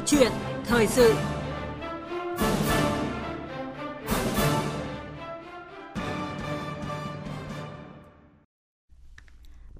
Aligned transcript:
Câu 0.00 0.06
chuyện 0.06 0.32
thời 0.64 0.86
sự. 0.86 1.14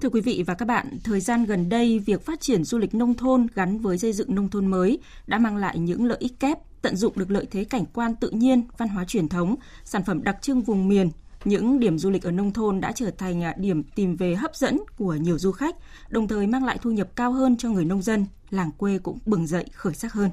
Thưa 0.00 0.08
quý 0.08 0.20
vị 0.20 0.44
và 0.46 0.54
các 0.54 0.64
bạn, 0.64 0.98
thời 1.04 1.20
gian 1.20 1.44
gần 1.44 1.68
đây, 1.68 1.98
việc 1.98 2.26
phát 2.26 2.40
triển 2.40 2.64
du 2.64 2.78
lịch 2.78 2.94
nông 2.94 3.14
thôn 3.14 3.46
gắn 3.54 3.78
với 3.78 3.98
xây 3.98 4.12
dựng 4.12 4.34
nông 4.34 4.48
thôn 4.48 4.66
mới 4.66 4.98
đã 5.26 5.38
mang 5.38 5.56
lại 5.56 5.78
những 5.78 6.04
lợi 6.04 6.18
ích 6.20 6.40
kép, 6.40 6.58
tận 6.82 6.96
dụng 6.96 7.12
được 7.16 7.30
lợi 7.30 7.46
thế 7.50 7.64
cảnh 7.64 7.84
quan 7.94 8.14
tự 8.14 8.30
nhiên, 8.30 8.62
văn 8.78 8.88
hóa 8.88 9.04
truyền 9.04 9.28
thống, 9.28 9.54
sản 9.84 10.04
phẩm 10.04 10.22
đặc 10.22 10.36
trưng 10.42 10.62
vùng 10.62 10.88
miền, 10.88 11.10
những 11.44 11.80
điểm 11.80 11.98
du 11.98 12.10
lịch 12.10 12.22
ở 12.22 12.30
nông 12.30 12.52
thôn 12.52 12.80
đã 12.80 12.92
trở 12.92 13.10
thành 13.10 13.44
à, 13.44 13.54
điểm 13.58 13.82
tìm 13.82 14.16
về 14.16 14.34
hấp 14.34 14.56
dẫn 14.56 14.80
của 14.98 15.14
nhiều 15.14 15.38
du 15.38 15.52
khách, 15.52 15.76
đồng 16.08 16.28
thời 16.28 16.46
mang 16.46 16.64
lại 16.64 16.78
thu 16.82 16.90
nhập 16.90 17.08
cao 17.16 17.32
hơn 17.32 17.56
cho 17.56 17.68
người 17.70 17.84
nông 17.84 18.02
dân, 18.02 18.26
làng 18.50 18.70
quê 18.76 18.98
cũng 18.98 19.18
bừng 19.26 19.46
dậy 19.46 19.64
khởi 19.72 19.94
sắc 19.94 20.12
hơn. 20.12 20.30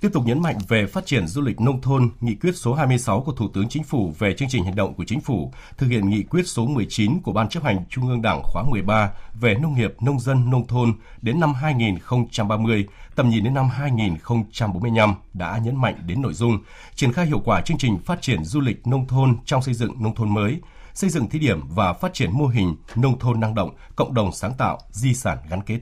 Tiếp 0.00 0.10
tục 0.12 0.26
nhấn 0.26 0.42
mạnh 0.42 0.58
về 0.68 0.86
phát 0.86 1.06
triển 1.06 1.26
du 1.26 1.42
lịch 1.42 1.60
nông 1.60 1.80
thôn, 1.80 2.10
nghị 2.20 2.34
quyết 2.34 2.56
số 2.56 2.74
26 2.74 3.20
của 3.20 3.32
Thủ 3.32 3.48
tướng 3.54 3.68
Chính 3.68 3.84
phủ 3.84 4.14
về 4.18 4.34
chương 4.34 4.48
trình 4.48 4.64
hành 4.64 4.74
động 4.74 4.94
của 4.94 5.04
Chính 5.04 5.20
phủ, 5.20 5.52
thực 5.78 5.86
hiện 5.86 6.10
nghị 6.10 6.22
quyết 6.22 6.42
số 6.46 6.66
19 6.66 7.20
của 7.22 7.32
Ban 7.32 7.48
chấp 7.48 7.62
hành 7.62 7.84
Trung 7.90 8.08
ương 8.08 8.22
Đảng 8.22 8.42
khóa 8.42 8.62
13 8.62 9.12
về 9.40 9.54
nông 9.54 9.74
nghiệp, 9.74 9.94
nông 10.00 10.20
dân, 10.20 10.50
nông 10.50 10.66
thôn 10.66 10.92
đến 11.22 11.40
năm 11.40 11.54
2030, 11.54 12.86
tầm 13.14 13.30
nhìn 13.30 13.44
đến 13.44 13.54
năm 13.54 13.68
2045 13.68 15.14
đã 15.34 15.60
nhấn 15.64 15.76
mạnh 15.76 15.94
đến 16.06 16.22
nội 16.22 16.34
dung 16.34 16.58
triển 16.94 17.12
khai 17.12 17.26
hiệu 17.26 17.42
quả 17.44 17.60
chương 17.60 17.78
trình 17.78 17.98
phát 17.98 18.22
triển 18.22 18.44
du 18.44 18.60
lịch 18.60 18.86
nông 18.86 19.06
thôn 19.06 19.36
trong 19.44 19.62
xây 19.62 19.74
dựng 19.74 20.02
nông 20.02 20.14
thôn 20.14 20.34
mới, 20.34 20.60
xây 20.94 21.10
dựng 21.10 21.28
thí 21.28 21.38
điểm 21.38 21.60
và 21.74 21.92
phát 21.92 22.14
triển 22.14 22.30
mô 22.32 22.46
hình 22.46 22.76
nông 22.96 23.18
thôn 23.18 23.40
năng 23.40 23.54
động, 23.54 23.70
cộng 23.96 24.14
đồng 24.14 24.32
sáng 24.32 24.54
tạo, 24.58 24.78
di 24.90 25.14
sản 25.14 25.38
gắn 25.50 25.62
kết. 25.62 25.80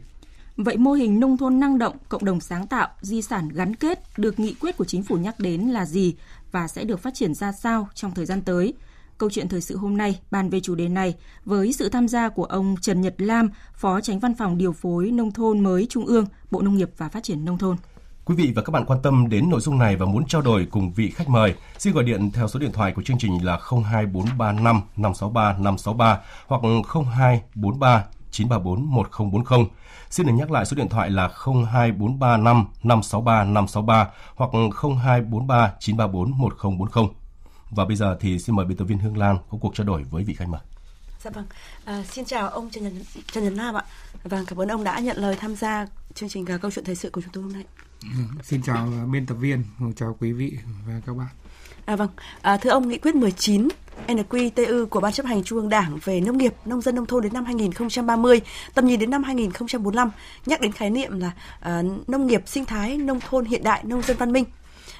Vậy 0.59 0.77
mô 0.77 0.93
hình 0.93 1.21
nông 1.21 1.37
thôn 1.37 1.61
năng 1.61 1.79
động, 1.79 1.97
cộng 2.09 2.25
đồng 2.25 2.41
sáng 2.41 2.67
tạo, 2.67 2.89
di 3.01 3.23
sản 3.23 3.49
gắn 3.49 3.77
kết 3.77 4.01
được 4.17 4.41
nghị 4.41 4.55
quyết 4.55 4.77
của 4.77 4.85
chính 4.85 5.03
phủ 5.03 5.17
nhắc 5.17 5.41
đến 5.41 5.61
là 5.61 5.87
gì 5.87 6.15
và 6.53 6.69
sẽ 6.69 6.85
được 6.85 7.01
phát 7.01 7.15
triển 7.15 7.35
ra 7.35 7.53
sao 7.53 7.89
trong 7.95 8.15
thời 8.15 8.27
gian 8.27 8.43
tới? 8.43 8.75
Câu 9.19 9.31
chuyện 9.31 9.49
thời 9.49 9.61
sự 9.61 9.77
hôm 9.77 9.97
nay 9.97 10.21
bàn 10.31 10.51
về 10.51 10.61
chủ 10.61 10.75
đề 10.75 10.89
này 10.89 11.15
với 11.45 11.73
sự 11.73 11.89
tham 11.89 12.09
gia 12.09 12.29
của 12.29 12.45
ông 12.45 12.77
Trần 12.81 13.01
Nhật 13.01 13.15
Lam, 13.19 13.51
Phó 13.75 14.01
Tránh 14.01 14.19
Văn 14.19 14.35
phòng 14.35 14.59
Điều 14.59 14.73
phối 14.73 15.11
Nông 15.11 15.33
thôn 15.33 15.61
mới 15.61 15.87
Trung 15.91 16.07
ương, 16.07 16.27
Bộ 16.51 16.63
Nông 16.63 16.77
nghiệp 16.77 16.91
và 16.97 17.09
Phát 17.09 17.23
triển 17.23 17.45
Nông 17.45 17.59
thôn. 17.59 17.77
Quý 18.25 18.35
vị 18.35 18.53
và 18.57 18.63
các 18.63 18.71
bạn 18.71 18.85
quan 18.87 19.03
tâm 19.03 19.29
đến 19.29 19.51
nội 19.51 19.61
dung 19.61 19.79
này 19.79 19.97
và 19.97 20.07
muốn 20.07 20.27
trao 20.27 20.43
đổi 20.43 20.67
cùng 20.71 20.93
vị 20.93 21.11
khách 21.11 21.29
mời, 21.29 21.55
xin 21.79 21.95
gọi 21.95 22.05
điện 22.05 22.31
theo 22.31 22.49
số 22.49 22.61
điện 22.61 22.73
thoại 22.73 22.93
của 22.97 23.03
chương 23.03 23.19
trình 23.19 23.45
là 23.45 23.59
02435 23.71 24.81
563 24.97 25.53
563 25.53 26.21
hoặc 26.47 26.61
0243 26.93 28.05
934 28.39 28.95
1040. 28.95 29.67
Xin 30.11 30.27
được 30.27 30.33
nhắc 30.33 30.51
lại 30.51 30.65
số 30.65 30.77
điện 30.77 30.89
thoại 30.89 31.11
là 31.11 31.29
02435 31.29 32.67
563 32.83 33.45
563 33.45 34.09
hoặc 34.35 34.51
0243 34.53 35.73
934 35.81 36.39
1040. 36.39 37.09
Và 37.71 37.85
bây 37.85 37.97
giờ 37.97 38.17
thì 38.21 38.39
xin 38.39 38.57
mời 38.57 38.67
biên 38.67 38.77
tập 38.77 38.85
viên 38.85 38.99
Hương 38.99 39.19
Lan 39.19 39.39
có 39.51 39.59
cuộc 39.61 39.75
trao 39.75 39.87
đổi 39.87 40.03
với 40.03 40.25
vị 40.25 40.35
khách 40.35 40.49
mời. 40.49 40.61
Dạ 41.25 41.31
vâng, 41.35 41.47
à, 41.85 42.05
xin 42.11 42.25
chào 42.25 42.49
ông 42.49 42.71
Trần 42.71 42.85
Nhật, 42.85 42.93
Trần 43.33 43.45
Nhật 43.45 43.53
Nam 43.53 43.75
ạ. 43.75 43.85
Vâng, 44.25 44.47
cảm 44.47 44.61
ơn 44.61 44.69
ông 44.69 44.85
đã 44.85 44.99
nhận 44.99 45.17
lời 45.17 45.37
tham 45.41 45.57
gia 45.57 45.87
chương 46.15 46.29
trình 46.29 46.47
câu 46.61 46.71
chuyện 46.71 46.85
thời 46.85 46.95
sự 46.95 47.11
của 47.11 47.21
chúng 47.21 47.33
tôi 47.33 47.43
hôm 47.43 47.53
nay. 47.53 47.65
Ừ, 48.03 48.09
xin 48.43 48.63
chào 48.63 48.89
biên 49.13 49.27
tập 49.27 49.35
viên, 49.35 49.65
chào 49.97 50.17
quý 50.21 50.33
vị 50.33 50.59
và 50.87 51.01
các 51.07 51.17
bạn. 51.17 51.29
À 51.89 51.97
vâng, 51.97 52.09
à, 52.43 52.57
thưa 52.57 52.71
ông, 52.71 52.89
nghị 52.89 52.99
quyết 52.99 53.15
19 53.15 53.69
NQTU 54.09 54.87
của 54.87 55.01
Ban 55.01 55.13
chấp 55.13 55.27
hành 55.27 55.45
Trung 55.45 55.59
ương 55.59 55.69
Đảng 55.69 55.99
về 56.05 56.21
nông 56.21 56.39
nghiệp, 56.39 56.55
nông 56.65 56.81
dân 56.81 56.95
nông 56.95 57.07
thôn 57.07 57.23
đến 57.23 57.33
năm 57.33 57.45
2030, 57.45 58.41
tầm 58.75 58.87
nhìn 58.87 59.01
đến 59.01 59.11
năm 59.11 59.23
2045 59.23 60.11
nhắc 60.47 60.61
đến 60.61 60.73
khái 60.73 60.91
niệm 60.91 61.21
là 61.21 61.33
à, 61.61 61.83
nông 62.07 62.27
nghiệp 62.27 62.43
sinh 62.47 62.65
thái, 62.65 62.99
nông 62.99 63.21
thôn 63.21 63.45
hiện 63.45 63.63
đại, 63.63 63.85
nông 63.85 64.03
dân 64.03 64.17
văn 64.17 64.33
minh. 64.33 64.45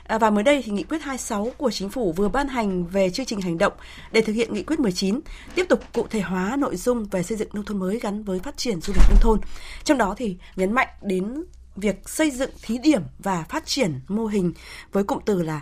À, 0.05 0.19
và 0.19 0.31
mới 0.31 0.45
đây 0.45 0.63
thì 0.65 0.73
nghị 0.73 0.83
quyết 0.83 1.03
26 1.03 1.53
của 1.57 1.71
chính 1.71 1.89
phủ 1.89 2.13
vừa 2.13 2.29
ban 2.29 2.49
hành 2.49 2.87
về 2.87 3.11
chương 3.11 3.27
trình 3.27 3.41
hành 3.41 3.59
động 3.59 3.73
để 4.13 4.21
thực 4.21 4.33
hiện 4.33 4.55
nghị 4.55 4.63
quyết 4.63 4.81
19, 4.81 5.21
tiếp 5.55 5.67
tục 5.69 5.81
cụ 5.93 6.07
thể 6.11 6.21
hóa 6.21 6.57
nội 6.59 6.77
dung 6.77 7.05
về 7.05 7.23
xây 7.23 7.39
dựng 7.39 7.49
nông 7.53 7.65
thôn 7.65 7.79
mới 7.79 8.01
gắn 8.01 8.23
với 8.23 8.39
phát 8.39 8.57
triển 8.57 8.81
du 8.81 8.93
lịch 8.93 9.05
nông 9.11 9.21
thôn. 9.21 9.41
Trong 9.85 9.99
đó 9.99 10.15
thì 10.19 10.37
nhấn 10.57 10.73
mạnh 10.73 10.89
đến 11.03 11.45
việc 11.77 12.09
xây 12.09 12.31
dựng 12.31 12.51
thí 12.63 12.79
điểm 12.79 13.03
và 13.19 13.45
phát 13.49 13.67
triển 13.67 14.01
mô 14.09 14.27
hình 14.27 14.53
với 14.93 15.05
cụm 15.05 15.19
từ 15.25 15.43
là 15.43 15.61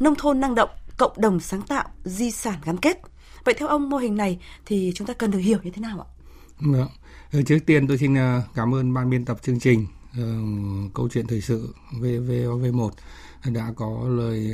nông 0.00 0.14
thôn 0.14 0.40
năng 0.40 0.54
động, 0.54 0.70
cộng 0.96 1.12
đồng 1.16 1.40
sáng 1.40 1.62
tạo, 1.62 1.88
di 2.04 2.30
sản 2.30 2.58
gắn 2.64 2.76
kết. 2.76 3.00
Vậy 3.44 3.54
theo 3.58 3.68
ông 3.68 3.90
mô 3.90 3.96
hình 3.96 4.16
này 4.16 4.38
thì 4.66 4.92
chúng 4.94 5.06
ta 5.06 5.14
cần 5.14 5.30
được 5.30 5.38
hiểu 5.38 5.58
như 5.62 5.70
thế 5.70 5.82
nào 5.82 6.00
ạ? 6.00 6.08
Vâng 6.60 6.72
được. 6.72 6.86
Ờ, 7.32 7.42
trước 7.42 7.58
tiên 7.66 7.86
tôi 7.86 7.98
xin 7.98 8.14
ờ, 8.14 8.42
cảm 8.54 8.74
ơn 8.74 8.94
ban 8.94 9.10
biên 9.10 9.24
tập 9.24 9.38
chương 9.42 9.60
trình 9.60 9.86
ờ, 10.16 10.24
câu 10.94 11.08
chuyện 11.08 11.26
thời 11.26 11.40
sự 11.40 11.74
VVV1 11.92 12.90
đã 13.44 13.72
có 13.76 14.04
lời 14.08 14.52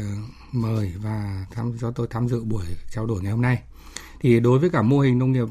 mời 0.53 0.93
và 1.03 1.47
tham 1.51 1.73
cho 1.81 1.91
tôi 1.91 2.07
tham 2.11 2.29
dự 2.29 2.45
buổi 2.45 2.65
trao 2.91 3.07
đổi 3.07 3.23
ngày 3.23 3.33
hôm 3.33 3.43
nay. 3.43 3.63
Thì 4.21 4.41
đối 4.41 4.59
với 4.59 4.71
cả 4.71 4.83
mô 4.83 5.01
hình 5.01 5.19
nông 5.19 5.33
nghiệp 5.33 5.49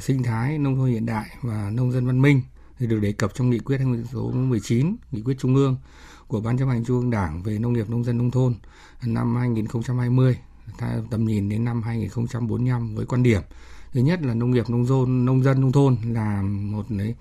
sinh 0.00 0.22
thái, 0.22 0.58
nông 0.58 0.76
thôn 0.76 0.90
hiện 0.90 1.06
đại 1.06 1.26
và 1.42 1.70
nông 1.70 1.92
dân 1.92 2.06
văn 2.06 2.22
minh 2.22 2.42
thì 2.82 2.88
được 2.88 3.00
đề 3.00 3.12
cập 3.12 3.34
trong 3.34 3.50
nghị 3.50 3.58
quyết 3.58 3.80
số 4.12 4.30
19, 4.30 4.96
nghị 5.12 5.22
quyết 5.22 5.36
trung 5.38 5.54
ương 5.54 5.76
của 6.26 6.40
Ban 6.40 6.58
chấp 6.58 6.66
hành 6.66 6.84
Trung 6.84 7.00
ương 7.00 7.10
Đảng 7.10 7.42
về 7.42 7.58
nông 7.58 7.72
nghiệp 7.72 7.90
nông 7.90 8.04
dân 8.04 8.18
nông 8.18 8.30
thôn 8.30 8.54
năm 9.02 9.36
2020 9.36 10.36
tầm 11.10 11.24
nhìn 11.24 11.48
đến 11.48 11.64
năm 11.64 11.82
2045 11.82 12.94
với 12.94 13.06
quan 13.06 13.22
điểm. 13.22 13.42
Thứ 13.92 14.00
nhất 14.00 14.22
là 14.22 14.34
nông 14.34 14.50
nghiệp 14.50 14.70
nông 14.70 14.86
dân 14.86 15.24
nông 15.24 15.42
dân 15.42 15.60
nông 15.60 15.72
thôn 15.72 15.96
là 16.04 16.42
một 16.42 16.86
đấy 16.88 17.14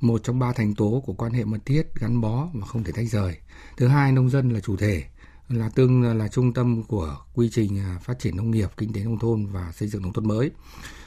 một 0.00 0.22
trong 0.24 0.38
ba 0.38 0.52
thành 0.52 0.74
tố 0.74 1.02
của 1.06 1.12
quan 1.12 1.32
hệ 1.32 1.44
mật 1.44 1.66
thiết 1.66 1.82
gắn 2.00 2.20
bó 2.20 2.48
và 2.54 2.66
không 2.66 2.84
thể 2.84 2.92
tách 2.92 3.08
rời. 3.10 3.36
Thứ 3.76 3.88
hai 3.88 4.12
nông 4.12 4.30
dân 4.30 4.50
là 4.50 4.60
chủ 4.60 4.76
thể 4.76 5.04
là 5.48 5.68
tương 5.68 6.18
là 6.18 6.28
trung 6.28 6.52
tâm 6.52 6.82
của 6.82 7.16
quy 7.34 7.50
trình 7.52 7.78
à, 7.78 7.98
phát 8.02 8.18
triển 8.18 8.36
nông 8.36 8.50
nghiệp 8.50 8.68
kinh 8.76 8.92
tế 8.92 9.04
nông 9.04 9.18
thôn 9.18 9.46
và 9.46 9.72
xây 9.72 9.88
dựng 9.88 10.02
nông 10.02 10.12
thôn 10.12 10.28
mới 10.28 10.50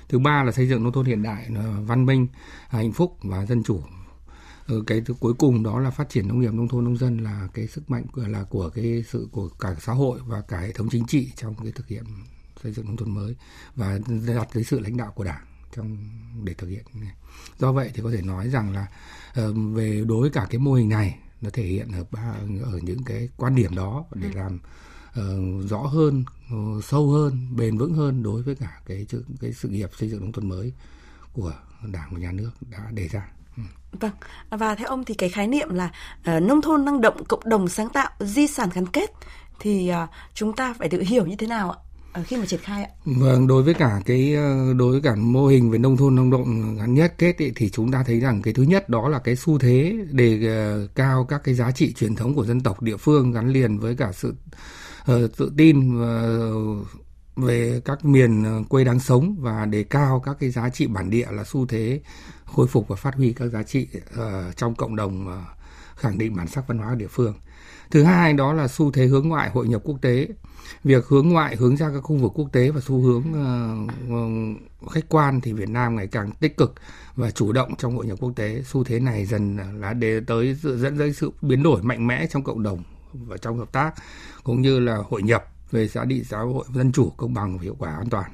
thứ 0.10 0.20
ba 0.20 0.44
là 0.44 0.52
xây 0.52 0.68
dựng 0.68 0.84
nông 0.84 0.94
thôn 0.94 1.06
hiện 1.06 1.24
đại 1.24 1.50
văn 1.86 2.06
minh 2.06 2.28
hạnh 2.70 2.92
phúc 2.92 3.18
và 3.24 3.46
dân 3.46 3.64
chủ 3.64 3.82
Ờ, 4.68 4.76
cái 4.88 5.02
thứ 5.06 5.14
cuối 5.20 5.34
cùng 5.34 5.64
đó 5.64 5.80
là 5.80 5.90
phát 5.90 6.10
triển 6.10 6.28
nông 6.28 6.40
nghiệp 6.42 6.54
nông 6.54 6.68
thôn 6.68 6.84
nông 6.84 6.98
dân 6.98 7.18
là 7.18 7.48
cái 7.54 7.68
sức 7.68 7.90
mạnh 7.92 8.06
của 8.12 8.28
là 8.28 8.44
của 8.44 8.70
cái 8.70 9.04
sự 9.08 9.28
của 9.32 9.50
cả 9.50 9.76
xã 9.82 9.94
hội 9.94 10.20
và 10.26 10.42
cả 10.42 10.60
hệ 10.60 10.72
thống 10.72 10.88
chính 10.92 11.06
trị 11.06 11.32
trong 11.36 11.56
cái 11.56 11.72
thực 11.72 11.88
hiện 11.88 12.04
xây 12.64 12.72
dựng 12.72 12.86
nông 12.86 12.98
thôn 12.98 13.14
mới 13.14 13.36
và 13.76 14.00
đặt 14.28 14.48
dưới 14.54 14.64
sự 14.64 14.80
lãnh 14.80 14.98
đạo 14.98 15.12
của 15.16 15.24
đảng 15.24 15.46
trong 15.76 15.98
để 16.44 16.54
thực 16.54 16.68
hiện 16.68 16.84
do 17.60 17.72
vậy 17.72 17.92
thì 17.94 18.02
có 18.04 18.12
thể 18.12 18.22
nói 18.22 18.50
rằng 18.50 18.74
là 18.74 18.88
ờ, 19.34 19.54
về 19.54 20.04
đối 20.08 20.30
cả 20.30 20.48
cái 20.50 20.60
mô 20.60 20.74
hình 20.74 20.90
này 20.90 21.20
nó 21.42 21.50
thể 21.50 21.64
hiện 21.64 21.92
ở 21.92 22.06
ba 22.12 22.36
ở 22.64 22.80
những 22.82 23.04
cái 23.04 23.30
quan 23.38 23.56
điểm 23.56 23.76
đó 23.76 24.06
để 24.14 24.28
ừ. 24.34 24.38
làm 24.38 24.60
uh, 25.20 25.70
rõ 25.70 25.78
hơn 25.78 26.24
uh, 26.54 26.84
sâu 26.84 27.10
hơn 27.10 27.48
bền 27.56 27.78
vững 27.78 27.94
hơn 27.94 28.24
đối 28.24 28.42
với 28.42 28.56
cả 28.56 28.82
cái 28.86 29.06
cái 29.42 29.54
sự 29.54 29.70
nghiệp 29.70 29.90
xây 29.98 30.10
dựng 30.10 30.22
nông 30.22 30.32
thôn 30.32 30.50
mới 30.50 30.74
của 31.34 31.54
đảng 31.88 32.10
và 32.12 32.20
nhà 32.20 32.32
nước 32.32 32.52
đã 32.70 32.92
đề 32.92 33.08
ra 33.08 33.28
Vâng, 34.00 34.12
và 34.50 34.76
theo 34.76 34.88
ông 34.88 35.06
thì 35.06 35.14
cái 35.14 35.30
khái 35.30 35.48
niệm 35.48 35.70
là 35.74 35.92
uh, 36.20 36.44
nông 36.44 36.62
thôn 36.62 36.86
năng 36.86 37.02
động, 37.02 37.26
cộng 37.26 37.50
đồng 37.50 37.68
sáng 37.68 37.90
tạo, 37.90 38.10
di 38.20 38.48
sản 38.48 38.70
gắn 38.74 38.86
kết 38.86 39.12
thì 39.60 39.92
uh, 40.04 40.10
chúng 40.34 40.54
ta 40.54 40.74
phải 40.74 40.90
được 40.90 41.02
hiểu 41.02 41.26
như 41.26 41.36
thế 41.36 41.48
nào 41.48 41.72
ạ? 41.72 41.78
khi 42.24 42.38
mà 42.38 42.46
triển 42.46 42.60
khai 42.64 42.84
ạ? 42.84 42.90
Vâng, 43.06 43.48
đối 43.48 43.64
với 43.64 43.74
cả 43.74 44.02
cái 44.06 44.36
đối 44.78 44.92
với 44.92 45.02
cả 45.02 45.16
mô 45.16 45.48
hình 45.48 45.72
về 45.72 45.78
nông 45.78 45.98
thôn 45.98 46.16
năng 46.16 46.30
động 46.30 46.76
gắn 46.78 46.94
nhất 46.94 47.14
kết 47.18 47.38
ý, 47.38 47.52
thì 47.56 47.70
chúng 47.70 47.92
ta 47.92 48.04
thấy 48.08 48.20
rằng 48.20 48.42
cái 48.42 48.54
thứ 48.54 48.64
nhất 48.64 48.90
đó 48.90 49.10
là 49.10 49.20
cái 49.20 49.36
xu 49.36 49.60
thế 49.60 49.98
đề 50.12 50.40
cao 50.96 51.26
các 51.30 51.44
cái 51.44 51.54
giá 51.56 51.72
trị 51.72 51.94
truyền 51.94 52.16
thống 52.16 52.34
của 52.34 52.46
dân 52.46 52.62
tộc 52.62 52.82
địa 52.82 52.98
phương 52.98 53.32
gắn 53.32 53.50
liền 53.50 53.78
với 53.78 53.96
cả 53.96 54.12
sự 54.14 54.34
Ờ, 55.06 55.28
tự 55.38 55.52
tin 55.58 56.02
ờ, 56.02 56.40
về 57.36 57.82
các 57.86 58.06
miền 58.06 58.44
ờ, 58.44 58.64
quê 58.70 58.84
đáng 58.84 59.00
sống 59.00 59.36
và 59.40 59.66
đề 59.66 59.84
cao 59.84 60.22
các 60.26 60.38
cái 60.40 60.50
giá 60.50 60.70
trị 60.70 60.88
bản 60.88 61.10
địa 61.10 61.28
là 61.32 61.44
xu 61.44 61.66
thế 61.66 62.02
khôi 62.46 62.68
phục 62.68 62.88
và 62.88 62.96
phát 62.96 63.16
huy 63.16 63.34
các 63.34 63.48
giá 63.48 63.64
trị 63.64 63.88
trong 64.56 64.76
cộng 64.76 64.96
đồng 64.96 65.44
khẳng 65.96 66.18
định 66.18 66.36
bản 66.36 66.48
sắc 66.48 66.68
văn 66.68 66.78
hóa 66.78 66.96
địa 66.96 67.08
phương. 67.08 67.34
Thứ 67.92 68.04
hai 68.04 68.34
đó 68.34 68.54
là 68.54 68.68
xu 68.68 68.92
thế 68.92 69.06
hướng 69.06 69.30
ngoại 69.30 69.50
hội 69.50 69.68
nhập 69.68 69.82
quốc 69.84 69.98
tế. 70.02 70.28
Việc 70.84 71.08
hướng 71.08 71.30
ngoại 71.30 71.56
hướng 71.56 71.78
ra 71.78 71.90
các 71.94 72.00
khu 72.00 72.16
vực 72.16 72.32
quốc 72.36 72.50
tế 72.52 72.72
và 72.72 72.82
xu 72.82 73.02
hướng 73.02 73.24
uh, 73.32 74.92
khách 74.92 75.10
quan 75.10 75.42
thì 75.42 75.54
Việt 75.54 75.70
Nam 75.70 75.96
ngày 75.96 76.08
càng 76.08 76.32
tích 76.32 76.58
cực 76.58 76.74
và 77.16 77.32
chủ 77.32 77.52
động 77.52 77.76
trong 77.78 77.96
hội 77.96 78.06
nhập 78.06 78.18
quốc 78.22 78.32
tế. 78.36 78.62
Xu 78.66 78.84
thế 78.84 79.00
này 79.00 79.26
dần 79.26 79.58
là 79.82 79.94
để 79.94 80.20
tới 80.28 80.54
dẫn 80.54 80.98
tới 80.98 81.14
sự 81.14 81.32
biến 81.42 81.64
đổi 81.64 81.82
mạnh 81.82 82.08
mẽ 82.08 82.28
trong 82.28 82.44
cộng 82.44 82.64
đồng 82.64 82.84
và 83.28 83.38
trong 83.38 83.58
hợp 83.58 83.72
tác, 83.72 83.94
cũng 84.44 84.62
như 84.62 84.80
là 84.80 84.98
hội 85.10 85.24
nhập 85.24 85.46
về 85.72 85.88
xã 85.88 86.06
định 86.06 86.24
xã 86.24 86.38
hội 86.38 86.66
dân 86.74 86.92
chủ 86.92 87.10
công 87.10 87.34
bằng 87.34 87.58
và 87.58 87.64
hiệu 87.64 87.76
quả 87.80 87.92
an 87.92 88.10
toàn. 88.10 88.32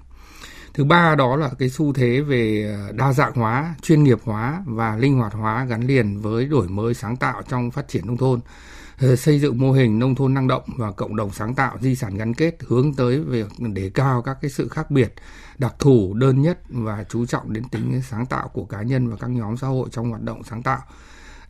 Thứ 0.74 0.84
ba 0.84 1.16
đó 1.16 1.36
là 1.36 1.50
cái 1.60 1.70
xu 1.70 1.94
thế 1.94 2.22
về 2.22 2.76
ờ, 2.86 2.92
đa 2.92 3.14
dạng 3.14 3.36
hóa, 3.36 3.76
chuyên 3.82 4.04
nghiệp 4.04 4.20
hóa 4.24 4.64
và 4.66 4.96
linh 4.98 5.18
hoạt 5.18 5.34
hóa 5.34 5.66
gắn 5.66 5.82
liền 5.82 6.22
với 6.22 6.46
đổi 6.46 6.68
mới 6.68 6.94
sáng 6.94 7.18
tạo 7.18 7.42
trong 7.48 7.72
phát 7.72 7.88
triển 7.88 8.08
nông 8.08 8.18
thôn 8.18 8.40
ờ, 9.02 9.16
xây 9.16 9.40
dựng 9.40 9.60
mô 9.60 9.72
hình 9.72 10.00
nông 10.00 10.16
thôn 10.16 10.34
năng 10.34 10.48
động 10.48 10.64
và 10.78 10.92
cộng 10.92 11.16
đồng 11.16 11.32
sáng 11.32 11.56
tạo 11.56 11.78
di 11.82 11.96
sản 11.96 12.18
gắn 12.18 12.34
kết 12.34 12.56
hướng 12.68 12.94
tới 12.94 13.20
việc 13.20 13.48
đề 13.74 13.90
cao 13.90 14.22
các 14.22 14.38
cái 14.42 14.52
sự 14.52 14.68
khác 14.68 14.92
biệt, 14.92 15.14
đặc 15.58 15.76
thù, 15.80 16.14
đơn 16.14 16.42
nhất 16.42 16.60
và 16.70 17.06
chú 17.10 17.26
trọng 17.26 17.54
đến 17.54 17.64
tính 17.72 18.02
sáng 18.10 18.26
tạo 18.26 18.48
của 18.48 18.66
cá 18.66 18.82
nhân 18.82 19.08
và 19.08 19.16
các 19.20 19.30
nhóm 19.30 19.58
xã 19.58 19.68
hội 19.68 19.90
trong 19.92 20.10
hoạt 20.10 20.22
động 20.22 20.44
sáng 20.44 20.64
tạo 20.64 20.80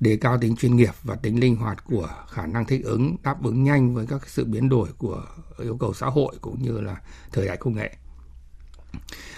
đề 0.01 0.17
cao 0.17 0.37
tính 0.37 0.55
chuyên 0.55 0.75
nghiệp 0.75 0.93
và 1.03 1.15
tính 1.15 1.39
linh 1.39 1.55
hoạt 1.55 1.85
của 1.85 2.09
khả 2.29 2.45
năng 2.45 2.65
thích 2.65 2.81
ứng 2.83 3.15
đáp 3.23 3.43
ứng 3.43 3.63
nhanh 3.63 3.93
với 3.93 4.05
các 4.07 4.27
sự 4.27 4.45
biến 4.45 4.69
đổi 4.69 4.89
của 4.97 5.25
yêu 5.59 5.77
cầu 5.77 5.93
xã 5.93 6.07
hội 6.07 6.35
cũng 6.41 6.63
như 6.63 6.81
là 6.81 6.95
thời 7.31 7.47
đại 7.47 7.57
công 7.57 7.75
nghệ. 7.75 7.91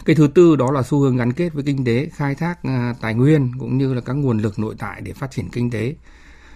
Cái 0.06 0.16
thứ 0.16 0.28
tư 0.28 0.56
đó 0.56 0.72
là 0.72 0.84
xu 0.84 1.00
hướng 1.00 1.18
gắn 1.18 1.34
kết 1.34 1.54
với 1.54 1.64
kinh 1.64 1.86
tế 1.86 2.10
khai 2.16 2.36
thác 2.36 2.64
à, 2.64 2.96
tài 3.02 3.14
nguyên 3.14 3.52
cũng 3.60 3.78
như 3.78 3.94
là 3.94 4.02
các 4.02 4.14
nguồn 4.14 4.38
lực 4.38 4.60
nội 4.60 4.76
tại 4.78 5.02
để 5.02 5.14
phát 5.14 5.32
triển 5.32 5.50
kinh 5.50 5.72
tế 5.72 5.96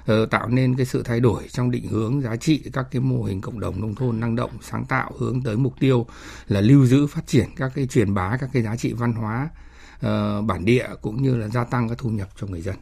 ờ, 0.06 0.26
tạo 0.26 0.50
nên 0.50 0.76
cái 0.76 0.86
sự 0.86 1.04
thay 1.04 1.20
đổi 1.20 1.44
trong 1.52 1.72
định 1.72 1.88
hướng 1.88 2.22
giá 2.22 2.36
trị 2.36 2.64
các 2.74 2.88
cái 2.92 3.02
mô 3.02 3.24
hình 3.24 3.42
cộng 3.42 3.60
đồng 3.60 3.82
nông 3.82 3.96
thôn 3.96 4.20
năng 4.20 4.36
động 4.36 4.52
sáng 4.62 4.86
tạo 4.86 5.12
hướng 5.18 5.44
tới 5.44 5.58
mục 5.58 5.74
tiêu 5.80 6.06
là 6.48 6.62
lưu 6.62 6.86
giữ 6.86 7.08
phát 7.08 7.28
triển 7.28 7.48
các 7.56 7.72
cái 7.76 7.88
truyền 7.88 8.14
bá 8.14 8.38
các 8.38 8.50
cái 8.54 8.64
giá 8.64 8.76
trị 8.76 8.94
văn 8.94 9.14
hóa 9.14 9.50
uh, 9.96 10.46
bản 10.46 10.66
địa 10.66 10.88
cũng 11.02 11.22
như 11.24 11.38
là 11.38 11.48
gia 11.48 11.64
tăng 11.64 11.90
các 11.90 11.98
thu 11.98 12.10
nhập 12.10 12.30
cho 12.40 12.48
người 12.48 12.62
dân 12.62 12.76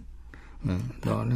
uh, 0.66 1.06
đó 1.06 1.24
là 1.24 1.36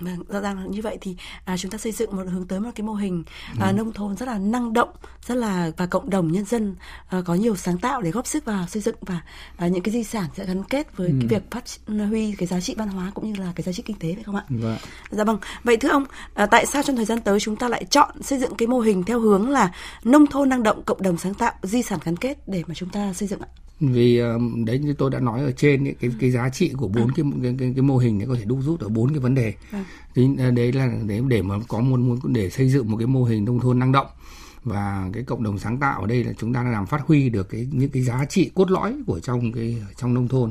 Vâng, 0.00 0.22
rõ 0.28 0.40
ràng 0.40 0.58
là 0.58 0.66
như 0.66 0.82
vậy 0.82 0.98
thì 1.00 1.16
à, 1.44 1.56
chúng 1.56 1.70
ta 1.70 1.78
xây 1.78 1.92
dựng 1.92 2.16
một 2.16 2.22
hướng 2.32 2.46
tới 2.46 2.60
một 2.60 2.70
cái 2.74 2.86
mô 2.86 2.94
hình 2.94 3.24
à, 3.60 3.66
ừ. 3.66 3.72
nông 3.72 3.92
thôn 3.92 4.16
rất 4.16 4.26
là 4.28 4.38
năng 4.38 4.72
động, 4.72 4.88
rất 5.26 5.34
là 5.34 5.70
và 5.76 5.86
cộng 5.86 6.10
đồng 6.10 6.32
nhân 6.32 6.44
dân 6.44 6.74
à, 7.08 7.22
có 7.26 7.34
nhiều 7.34 7.56
sáng 7.56 7.78
tạo 7.78 8.02
để 8.02 8.10
góp 8.10 8.26
sức 8.26 8.44
vào 8.44 8.66
xây 8.66 8.82
dựng 8.82 8.96
và 9.00 9.20
à, 9.56 9.68
những 9.68 9.82
cái 9.82 9.92
di 9.92 10.04
sản 10.04 10.24
sẽ 10.36 10.46
gắn 10.46 10.64
kết 10.64 10.96
với 10.96 11.08
ừ. 11.08 11.14
cái 11.20 11.28
việc 11.28 11.50
phát 11.50 11.64
huy 12.08 12.34
cái 12.38 12.46
giá 12.46 12.60
trị 12.60 12.74
văn 12.78 12.88
hóa 12.88 13.10
cũng 13.14 13.32
như 13.32 13.40
là 13.40 13.52
cái 13.54 13.62
giá 13.62 13.72
trị 13.72 13.82
kinh 13.86 13.98
tế 13.98 14.14
phải 14.14 14.24
không 14.24 14.36
ạ? 14.36 14.44
Vâng. 14.48 14.78
Dạ 15.10 15.24
vâng. 15.24 15.38
Vậy 15.64 15.76
thưa 15.76 15.88
ông, 15.88 16.04
à, 16.34 16.46
tại 16.46 16.66
sao 16.66 16.82
trong 16.82 16.96
thời 16.96 17.04
gian 17.04 17.20
tới 17.20 17.40
chúng 17.40 17.56
ta 17.56 17.68
lại 17.68 17.84
chọn 17.84 18.22
xây 18.22 18.38
dựng 18.38 18.54
cái 18.54 18.68
mô 18.68 18.80
hình 18.80 19.02
theo 19.02 19.20
hướng 19.20 19.50
là 19.50 19.72
nông 20.04 20.26
thôn 20.26 20.48
năng 20.48 20.62
động, 20.62 20.82
cộng 20.82 21.02
đồng 21.02 21.18
sáng 21.18 21.34
tạo, 21.34 21.52
di 21.62 21.82
sản 21.82 21.98
gắn 22.04 22.16
kết 22.16 22.48
để 22.48 22.62
mà 22.66 22.74
chúng 22.74 22.88
ta 22.88 23.12
xây 23.12 23.28
dựng 23.28 23.40
ạ? 23.40 23.48
Vì 23.80 24.20
đấy 24.66 24.78
như 24.78 24.94
tôi 24.98 25.10
đã 25.10 25.20
nói 25.20 25.40
ở 25.40 25.52
trên 25.52 25.84
ấy, 25.84 25.94
cái 26.00 26.10
cái 26.20 26.30
giá 26.30 26.48
trị 26.48 26.72
của 26.76 26.88
bốn 26.88 27.08
à. 27.08 27.12
cái, 27.16 27.24
cái 27.42 27.54
cái 27.58 27.72
cái 27.76 27.82
mô 27.82 27.98
hình 27.98 28.18
này 28.18 28.26
có 28.26 28.34
thể 28.34 28.44
đúc 28.44 28.58
rút 28.62 28.80
ở 28.80 28.88
bốn 28.88 29.08
cái 29.08 29.18
vấn 29.18 29.34
đề 29.34 29.54
à. 29.70 30.50
đấy 30.50 30.72
là 30.72 30.90
để 31.06 31.20
để 31.28 31.42
mà 31.42 31.54
có 31.68 31.80
muốn 31.80 32.08
muốn 32.08 32.18
để 32.32 32.50
xây 32.50 32.68
dựng 32.68 32.90
một 32.90 32.96
cái 32.96 33.06
mô 33.06 33.24
hình 33.24 33.44
nông 33.44 33.60
thôn 33.60 33.78
năng 33.78 33.92
động 33.92 34.06
và 34.64 35.10
cái 35.12 35.22
cộng 35.22 35.42
đồng 35.42 35.58
sáng 35.58 35.78
tạo 35.78 36.00
ở 36.00 36.06
đây 36.06 36.24
là 36.24 36.32
chúng 36.38 36.52
ta 36.52 36.62
làm 36.62 36.86
phát 36.86 37.00
huy 37.06 37.28
được 37.28 37.48
cái 37.48 37.68
những 37.72 37.90
cái 37.90 38.02
giá 38.02 38.24
trị 38.24 38.50
cốt 38.54 38.70
lõi 38.70 38.94
của 39.06 39.20
trong 39.20 39.52
cái 39.52 39.76
trong 39.96 40.14
nông 40.14 40.28
thôn 40.28 40.50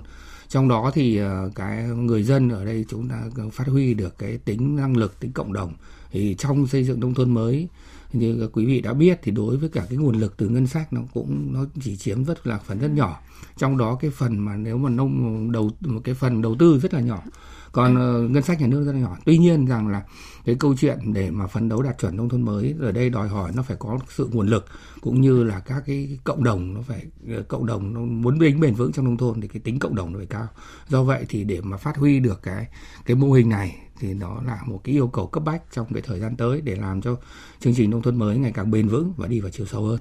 trong 0.50 0.68
đó 0.68 0.92
thì 0.94 1.20
cái 1.56 1.84
người 1.84 2.24
dân 2.24 2.50
ở 2.50 2.66
đây 2.66 2.86
chúng 2.90 3.10
ta 3.10 3.16
phát 3.52 3.68
huy 3.68 3.94
được 3.94 4.18
cái 4.18 4.38
tính 4.38 4.76
năng 4.76 4.98
lực 4.98 5.20
tính 5.20 5.32
cộng 5.32 5.54
đồng 5.54 5.74
thì 6.12 6.36
trong 6.40 6.68
xây 6.68 6.84
dựng 6.84 7.00
nông 7.00 7.14
thôn 7.14 7.34
mới 7.34 7.68
như 8.16 8.38
các 8.42 8.50
quý 8.54 8.66
vị 8.66 8.82
đã 8.82 8.94
biết 8.94 9.20
thì 9.24 9.32
đối 9.32 9.58
với 9.58 9.70
cả 9.70 9.86
cái 9.90 9.98
nguồn 9.98 10.16
lực 10.16 10.38
từ 10.38 10.50
ngân 10.50 10.68
sách 10.68 10.94
nó 10.94 11.02
cũng 11.14 11.54
nó 11.54 11.66
chỉ 11.82 11.98
chiếm 11.98 12.24
rất 12.24 12.48
là 12.48 12.58
phần 12.58 12.80
rất 12.80 12.92
nhỏ. 12.92 13.20
Trong 13.58 13.78
đó 13.78 13.98
cái 14.02 14.12
phần 14.12 14.40
mà 14.40 14.56
nếu 14.56 14.78
mà 14.78 14.90
nông 14.90 15.52
đầu 15.52 15.72
một 15.82 16.02
cái 16.04 16.16
phần 16.16 16.42
đầu 16.42 16.56
tư 16.60 16.80
rất 16.80 16.94
là 16.94 17.00
nhỏ. 17.00 17.24
Còn 17.72 17.94
uh, 17.94 18.32
ngân 18.32 18.44
sách 18.44 18.62
nhà 18.62 18.68
nước 18.68 18.86
rất 18.86 18.92
là 18.92 19.00
nhỏ. 19.00 19.18
Tuy 19.26 19.38
nhiên 19.38 19.66
rằng 19.66 19.88
là 19.88 20.04
cái 20.46 20.56
câu 20.56 20.76
chuyện 20.76 21.14
để 21.14 21.32
mà 21.32 21.48
phấn 21.48 21.70
đấu 21.70 21.82
đạt 21.82 21.98
chuẩn 22.00 22.18
nông 22.18 22.30
thôn 22.30 22.42
mới 22.42 22.76
ở 22.80 22.92
đây 22.92 23.10
đòi 23.10 23.28
hỏi 23.28 23.52
nó 23.56 23.64
phải 23.64 23.78
có 23.80 24.00
sự 24.10 24.30
nguồn 24.32 24.48
lực 24.48 24.66
cũng 25.02 25.22
như 25.22 25.44
là 25.44 25.60
các 25.60 25.84
cái 25.86 26.20
cộng 26.24 26.44
đồng 26.44 26.74
nó 26.74 26.82
phải 26.82 27.06
ờ, 27.30 27.44
cộng 27.48 27.66
đồng 27.66 27.94
nó 27.94 28.00
muốn 28.00 28.40
bền 28.40 28.60
bền 28.60 28.74
vững 28.74 28.92
trong 28.92 29.06
nông 29.06 29.18
thôn 29.18 29.42
thì 29.42 29.48
cái 29.48 29.60
tính 29.60 29.80
cộng 29.80 29.96
đồng 29.96 30.14
nó 30.14 30.18
phải 30.18 30.28
cao. 30.28 30.48
Do 30.88 31.04
vậy 31.04 31.26
thì 31.30 31.44
để 31.44 31.62
mà 31.62 31.78
phát 31.78 31.98
huy 31.98 32.20
được 32.20 32.40
cái 32.44 32.68
cái 33.06 33.16
mô 33.16 33.32
hình 33.32 33.50
này 33.50 33.85
thì 34.00 34.14
đó 34.14 34.42
là 34.46 34.60
một 34.66 34.82
cái 34.84 34.96
yêu 34.96 35.08
cầu 35.08 35.28
cấp 35.28 35.44
bách 35.44 35.62
trong 35.72 35.94
cái 35.94 36.02
thời 36.02 36.20
gian 36.20 36.36
tới 36.36 36.62
để 36.62 36.76
làm 36.76 37.02
cho 37.02 37.16
chương 37.60 37.74
trình 37.76 37.90
nông 37.90 38.02
thôn 38.02 38.16
mới 38.16 38.38
ngày 38.38 38.52
càng 38.56 38.72
bền 38.72 38.88
vững 38.88 39.14
và 39.18 39.28
đi 39.28 39.40
vào 39.40 39.52
chiều 39.52 39.66
sâu 39.66 39.84
hơn. 39.84 40.00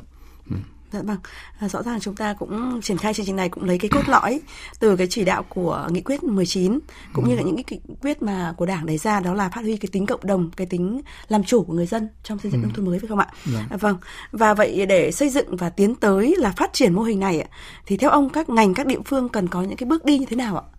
Ừ. 0.50 0.56
Dạ 0.94 1.02
vâng, 1.02 1.18
à, 1.58 1.68
rõ 1.68 1.82
ràng 1.82 2.00
chúng 2.00 2.16
ta 2.16 2.34
cũng 2.38 2.80
triển 2.82 2.96
khai 2.96 3.14
chương 3.14 3.26
trình 3.26 3.36
này 3.36 3.48
cũng 3.48 3.64
lấy 3.64 3.78
cái 3.78 3.88
cốt 3.88 4.08
lõi 4.08 4.40
từ 4.78 4.96
cái 4.96 5.06
chỉ 5.10 5.24
đạo 5.24 5.42
của 5.48 5.88
nghị 5.90 6.00
quyết 6.00 6.22
19 6.22 6.78
cũng 7.12 7.24
ừ. 7.24 7.28
như 7.28 7.36
là 7.36 7.42
những 7.42 7.56
cái 7.56 7.80
nghị 7.88 7.94
quyết 8.02 8.22
mà 8.22 8.54
của 8.56 8.66
Đảng 8.66 8.86
đề 8.86 8.98
ra 8.98 9.20
đó 9.20 9.34
là 9.34 9.48
phát 9.48 9.60
huy 9.60 9.76
cái 9.76 9.88
tính 9.92 10.06
cộng 10.06 10.20
đồng, 10.26 10.50
cái 10.56 10.66
tính 10.66 11.00
làm 11.28 11.44
chủ 11.44 11.64
của 11.64 11.72
người 11.72 11.86
dân 11.86 12.08
trong 12.22 12.38
xây 12.38 12.52
dựng 12.52 12.60
ừ. 12.60 12.64
nông 12.66 12.74
thôn 12.74 12.86
mới 12.86 12.98
phải 12.98 13.08
không 13.08 13.18
ạ? 13.18 13.28
Dạ. 13.44 13.66
À, 13.70 13.76
vâng. 13.76 13.96
Và 14.32 14.54
vậy 14.54 14.86
để 14.86 15.12
xây 15.12 15.28
dựng 15.28 15.56
và 15.56 15.70
tiến 15.70 15.94
tới 15.94 16.34
là 16.38 16.52
phát 16.56 16.72
triển 16.72 16.94
mô 16.94 17.02
hình 17.02 17.20
này 17.20 17.48
thì 17.86 17.96
theo 17.96 18.10
ông 18.10 18.30
các 18.30 18.48
ngành 18.48 18.74
các 18.74 18.86
địa 18.86 19.00
phương 19.04 19.28
cần 19.28 19.48
có 19.48 19.62
những 19.62 19.76
cái 19.76 19.88
bước 19.88 20.04
đi 20.04 20.18
như 20.18 20.26
thế 20.26 20.36
nào 20.36 20.56
ạ? 20.56 20.73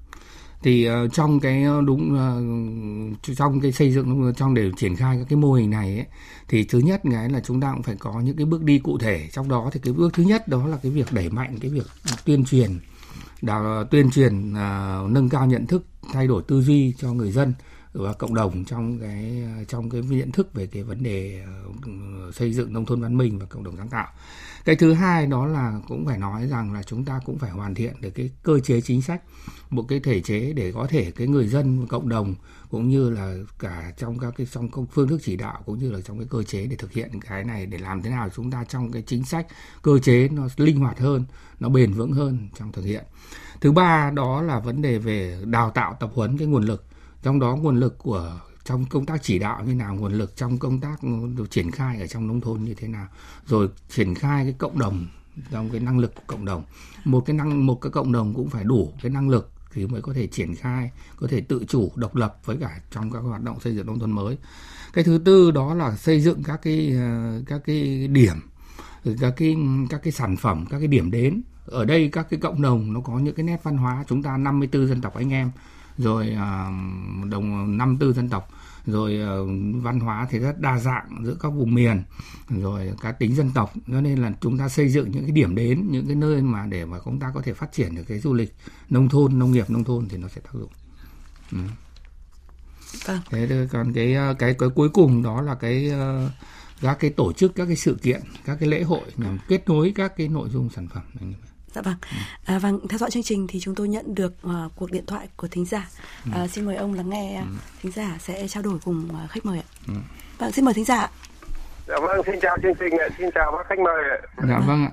Thì 0.63 0.89
uh, 0.89 1.13
trong 1.13 1.39
cái 1.39 1.63
ờ, 1.63 1.81
đúng 1.81 2.13
uh, 2.13 3.37
trong 3.37 3.59
cái 3.59 3.71
xây 3.71 3.91
dựng 3.91 4.33
trong 4.37 4.53
để 4.53 4.71
triển 4.77 4.95
khai 4.95 5.17
các 5.17 5.25
cái 5.29 5.37
mô 5.37 5.53
hình 5.53 5.69
này 5.69 5.95
ấy, 5.95 6.05
thì 6.47 6.63
thứ 6.63 6.79
nhất 6.79 7.01
cái 7.11 7.29
là 7.29 7.39
chúng 7.39 7.61
ta 7.61 7.71
cũng 7.73 7.83
phải 7.83 7.95
có 7.99 8.19
những 8.19 8.37
cái 8.37 8.45
bước 8.45 8.63
đi 8.63 8.79
cụ 8.79 8.97
thể 8.97 9.29
trong 9.31 9.49
đó 9.49 9.69
thì 9.73 9.79
cái 9.83 9.93
bước 9.93 10.13
thứ 10.13 10.23
nhất 10.23 10.47
đó 10.47 10.67
là 10.67 10.77
cái 10.83 10.91
việc 10.91 11.13
đẩy 11.13 11.29
mạnh 11.29 11.57
cái 11.61 11.71
việc 11.71 11.87
tuyên 12.25 12.45
truyền 12.45 12.79
đào 13.41 13.83
tuyên 13.83 14.11
truyền 14.11 14.51
uh, 14.51 15.11
nâng 15.11 15.29
cao 15.29 15.45
nhận 15.45 15.67
thức 15.67 15.85
thay 16.13 16.27
đổi 16.27 16.43
tư 16.47 16.61
duy 16.61 16.93
cho 16.97 17.13
người 17.13 17.31
dân 17.31 17.53
và 17.93 18.13
cộng 18.13 18.33
đồng 18.33 18.65
trong 18.65 18.99
cái 18.99 19.43
trong 19.67 19.89
cái 19.89 20.01
nhận 20.01 20.31
thức 20.31 20.53
về 20.53 20.67
cái 20.67 20.83
vấn 20.83 21.03
đề 21.03 21.43
uh, 21.77 22.35
xây 22.35 22.53
dựng 22.53 22.73
nông 22.73 22.85
thôn 22.85 23.01
văn 23.01 23.17
minh 23.17 23.39
và 23.39 23.45
cộng 23.45 23.63
đồng 23.63 23.77
sáng 23.77 23.89
tạo. 23.89 24.07
Cái 24.65 24.75
thứ 24.75 24.93
hai 24.93 25.27
đó 25.27 25.45
là 25.45 25.79
cũng 25.87 26.05
phải 26.05 26.17
nói 26.17 26.47
rằng 26.47 26.73
là 26.73 26.83
chúng 26.83 27.05
ta 27.05 27.19
cũng 27.25 27.37
phải 27.37 27.51
hoàn 27.51 27.75
thiện 27.75 27.93
được 28.01 28.09
cái 28.09 28.29
cơ 28.43 28.59
chế 28.59 28.81
chính 28.81 29.01
sách, 29.01 29.21
một 29.69 29.83
cái 29.87 29.99
thể 29.99 30.21
chế 30.21 30.53
để 30.53 30.71
có 30.71 30.87
thể 30.89 31.11
cái 31.11 31.27
người 31.27 31.47
dân 31.47 31.87
cộng 31.87 32.09
đồng 32.09 32.35
cũng 32.69 32.89
như 32.89 33.09
là 33.09 33.35
cả 33.59 33.91
trong 33.97 34.19
các 34.19 34.33
cái 34.37 34.47
trong 34.51 34.71
công 34.71 34.85
phương 34.87 35.07
thức 35.07 35.21
chỉ 35.23 35.35
đạo 35.35 35.63
cũng 35.65 35.79
như 35.79 35.91
là 35.91 35.99
trong 36.01 36.17
cái 36.17 36.27
cơ 36.29 36.43
chế 36.43 36.67
để 36.67 36.75
thực 36.75 36.91
hiện 36.91 37.19
cái 37.19 37.43
này 37.43 37.65
để 37.65 37.77
làm 37.77 38.01
thế 38.01 38.09
nào 38.09 38.29
chúng 38.35 38.51
ta 38.51 38.63
trong 38.63 38.91
cái 38.91 39.01
chính 39.01 39.23
sách 39.23 39.47
cơ 39.81 39.99
chế 39.99 40.27
nó 40.31 40.47
linh 40.57 40.79
hoạt 40.79 40.99
hơn, 40.99 41.25
nó 41.59 41.69
bền 41.69 41.93
vững 41.93 42.11
hơn 42.11 42.49
trong 42.59 42.71
thực 42.71 42.85
hiện. 42.85 43.03
Thứ 43.61 43.71
ba 43.71 44.11
đó 44.11 44.41
là 44.41 44.59
vấn 44.59 44.81
đề 44.81 44.97
về 44.97 45.41
đào 45.45 45.71
tạo 45.71 45.97
tập 45.99 46.09
huấn 46.13 46.37
cái 46.37 46.47
nguồn 46.47 46.65
lực 46.65 46.85
trong 47.23 47.39
đó 47.39 47.55
nguồn 47.55 47.79
lực 47.79 47.97
của 47.97 48.39
trong 48.65 48.85
công 48.85 49.05
tác 49.05 49.23
chỉ 49.23 49.39
đạo 49.39 49.63
như 49.63 49.73
nào, 49.73 49.95
nguồn 49.95 50.13
lực 50.13 50.35
trong 50.35 50.57
công 50.57 50.79
tác 50.79 50.99
triển 51.49 51.71
khai 51.71 52.01
ở 52.01 52.07
trong 52.07 52.27
nông 52.27 52.41
thôn 52.41 52.63
như 52.63 52.73
thế 52.73 52.87
nào, 52.87 53.07
rồi 53.45 53.69
triển 53.89 54.15
khai 54.15 54.43
cái 54.43 54.53
cộng 54.57 54.79
đồng, 54.79 55.07
trong 55.51 55.69
cái 55.69 55.79
năng 55.79 55.99
lực 55.99 56.15
của 56.15 56.23
cộng 56.27 56.45
đồng. 56.45 56.63
Một 57.05 57.23
cái 57.25 57.35
năng, 57.35 57.65
một 57.65 57.81
cái 57.81 57.91
cộng 57.91 58.11
đồng 58.11 58.33
cũng 58.33 58.49
phải 58.49 58.63
đủ 58.63 58.93
cái 59.01 59.11
năng 59.11 59.29
lực 59.29 59.51
thì 59.73 59.87
mới 59.87 60.01
có 60.01 60.13
thể 60.13 60.27
triển 60.27 60.55
khai, 60.55 60.91
có 61.15 61.27
thể 61.27 61.41
tự 61.41 61.65
chủ, 61.67 61.91
độc 61.95 62.15
lập 62.15 62.37
với 62.45 62.57
cả 62.57 62.79
trong 62.91 63.11
các 63.11 63.19
hoạt 63.19 63.41
động 63.41 63.59
xây 63.59 63.75
dựng 63.75 63.85
nông 63.85 63.99
thôn 63.99 64.11
mới. 64.11 64.37
Cái 64.93 65.03
thứ 65.03 65.21
tư 65.25 65.51
đó 65.51 65.73
là 65.73 65.95
xây 65.95 66.21
dựng 66.21 66.43
các 66.43 66.61
cái 66.61 66.91
ờ, 66.97 67.41
các 67.47 67.61
cái 67.65 68.07
điểm, 68.07 68.35
các 69.19 69.33
cái 69.37 69.57
các 69.89 70.03
cái 70.03 70.11
sản 70.11 70.37
phẩm, 70.37 70.65
các 70.69 70.79
cái 70.79 70.87
điểm 70.87 71.11
đến. 71.11 71.41
Ở 71.65 71.85
đây 71.85 72.09
các 72.11 72.27
cái 72.29 72.39
cộng 72.39 72.61
đồng 72.61 72.93
nó 72.93 72.99
có 72.99 73.19
những 73.19 73.35
cái 73.35 73.43
nét 73.43 73.59
văn 73.63 73.77
hóa, 73.77 74.05
chúng 74.07 74.23
ta 74.23 74.37
54 74.37 74.87
dân 74.87 75.01
tộc 75.01 75.13
anh 75.15 75.33
em 75.33 75.51
rồi 75.97 76.33
uh, 76.33 77.29
đồng 77.29 77.77
năm 77.77 77.97
tư 77.99 78.13
dân 78.13 78.29
tộc. 78.29 78.49
Rồi 78.85 79.19
uh, 79.23 79.49
văn 79.83 79.99
hóa 79.99 80.27
thì 80.29 80.39
rất 80.39 80.59
đa 80.59 80.79
dạng 80.79 81.21
giữa 81.23 81.37
các 81.39 81.49
vùng 81.49 81.73
miền. 81.73 82.03
Rồi 82.49 82.91
cá 83.01 83.11
tính 83.11 83.35
dân 83.35 83.51
tộc. 83.53 83.73
Cho 83.87 84.01
nên 84.01 84.21
là 84.21 84.31
chúng 84.41 84.57
ta 84.57 84.69
xây 84.69 84.89
dựng 84.89 85.11
những 85.11 85.23
cái 85.23 85.31
điểm 85.31 85.55
đến 85.55 85.87
những 85.91 86.07
cái 86.07 86.15
nơi 86.15 86.41
mà 86.41 86.65
để 86.65 86.85
mà 86.85 86.97
chúng 87.05 87.19
ta 87.19 87.31
có 87.33 87.41
thể 87.41 87.53
phát 87.53 87.71
triển 87.71 87.95
được 87.95 88.03
cái 88.07 88.19
du 88.19 88.33
lịch 88.33 88.55
nông 88.89 89.09
thôn 89.09 89.39
nông 89.39 89.51
nghiệp 89.51 89.69
nông 89.69 89.83
thôn 89.83 90.07
thì 90.09 90.17
nó 90.17 90.27
sẽ 90.27 90.41
tác 90.41 90.53
dụng. 90.53 90.71
Ừ. 91.51 91.57
Vâng. 93.05 93.19
thế 93.29 93.67
còn 93.71 93.93
cái 93.93 94.13
ờ, 94.13 94.33
cái 94.39 94.55
cái 94.59 94.69
cuối 94.69 94.89
cùng 94.89 95.23
đó 95.23 95.41
là 95.41 95.55
cái 95.55 95.91
các 96.81 96.97
cái 96.99 97.09
tổ 97.09 97.33
chức 97.33 97.55
các 97.55 97.65
cái 97.65 97.75
sự 97.75 97.97
kiện 98.01 98.21
các 98.45 98.57
cái 98.59 98.69
lễ 98.69 98.83
hội 98.83 99.11
nhằm 99.17 99.37
kết 99.47 99.69
nối 99.69 99.93
các 99.95 100.17
cái 100.17 100.27
nội 100.27 100.49
dung 100.49 100.69
sản 100.69 100.87
phẩm 100.87 101.03
này 101.19 101.35
Dạ 101.75 101.81
vâng. 101.81 101.95
À, 102.45 102.59
vâng, 102.59 102.79
theo 102.89 102.97
dõi 102.97 103.11
chương 103.11 103.23
trình 103.23 103.47
thì 103.49 103.59
chúng 103.59 103.75
tôi 103.75 103.87
nhận 103.87 104.15
được 104.15 104.33
uh, 104.47 104.71
cuộc 104.75 104.91
điện 104.91 105.05
thoại 105.07 105.27
của 105.37 105.47
thính 105.47 105.65
giả. 105.65 105.87
Uh, 106.29 106.49
xin 106.49 106.65
mời 106.65 106.75
ông 106.75 106.93
lắng 106.93 107.09
nghe 107.09 107.41
uh, 107.41 107.47
thính 107.81 107.91
giả 107.91 108.15
sẽ 108.19 108.47
trao 108.47 108.63
đổi 108.63 108.79
cùng 108.85 109.09
uh, 109.23 109.31
khách 109.31 109.45
mời 109.45 109.57
ạ. 109.57 109.67
Vâng, 110.37 110.51
xin 110.51 110.65
mời 110.65 110.73
thính 110.73 110.85
giả. 110.85 111.09
Dạ 111.87 111.95
vâng, 112.01 112.21
xin 112.25 112.35
chào 112.41 112.57
chương 112.63 112.75
trình, 112.79 112.93
xin 113.17 113.29
chào 113.35 113.57
các 113.57 113.65
khách 113.69 113.79
mời 113.79 114.03
ạ. 114.09 114.17
Dạ 114.49 114.59
vâng 114.67 114.85
ạ. 114.85 114.91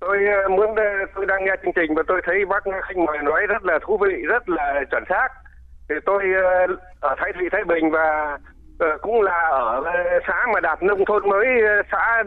Tôi 0.00 0.18
muốn 0.50 0.74
tôi 1.14 1.26
đang 1.26 1.44
nghe 1.44 1.52
chương 1.62 1.72
trình 1.74 1.94
và 1.96 2.02
tôi 2.08 2.20
thấy 2.26 2.34
bác 2.48 2.64
khách 2.64 2.96
mời 2.96 3.18
nói 3.22 3.40
rất 3.48 3.64
là 3.64 3.78
thú 3.86 3.98
vị, 3.98 4.14
rất 4.28 4.48
là 4.48 4.80
chuẩn 4.90 5.04
xác. 5.08 5.28
Thì 5.88 5.94
tôi 6.06 6.22
ở 7.00 7.14
Thái 7.18 7.32
Thụy 7.34 7.48
Thái 7.52 7.64
Bình 7.64 7.90
và 7.90 8.38
cũng 9.02 9.22
là 9.22 9.48
ở 9.50 9.82
xã 10.26 10.46
mà 10.54 10.60
đạt 10.60 10.82
nông 10.82 11.04
thôn 11.04 11.28
mới 11.28 11.46
xã 11.92 12.22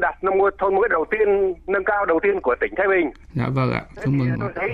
đạt 0.00 0.24
nông 0.24 0.38
thôn 0.58 0.74
mới 0.74 0.88
đầu 0.88 1.04
tiên 1.10 1.54
nâng 1.66 1.84
cao 1.84 2.04
đầu 2.06 2.20
tiên 2.20 2.40
của 2.40 2.54
tỉnh 2.60 2.74
Thái 2.76 2.88
Bình. 2.88 3.10
Dạ 3.32 3.44
vâng 3.54 3.72
ạ. 3.72 3.82
Chúc 4.04 4.14
mừng. 4.14 4.28
Tôi 4.40 4.50
thấy 4.54 4.70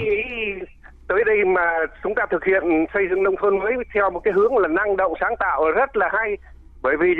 tới 1.09 1.25
đây 1.26 1.45
mà 1.45 1.79
chúng 2.03 2.14
ta 2.14 2.26
thực 2.31 2.45
hiện 2.45 2.87
xây 2.95 3.07
dựng 3.11 3.23
nông 3.23 3.37
thôn 3.37 3.59
mới 3.59 3.73
theo 3.95 4.11
một 4.11 4.21
cái 4.21 4.33
hướng 4.33 4.59
là 4.59 4.69
năng 4.69 4.97
động 4.97 5.14
sáng 5.21 5.37
tạo 5.37 5.71
rất 5.71 5.97
là 5.97 6.11
hay. 6.12 6.37
Bởi 6.83 6.97
vì 6.97 7.14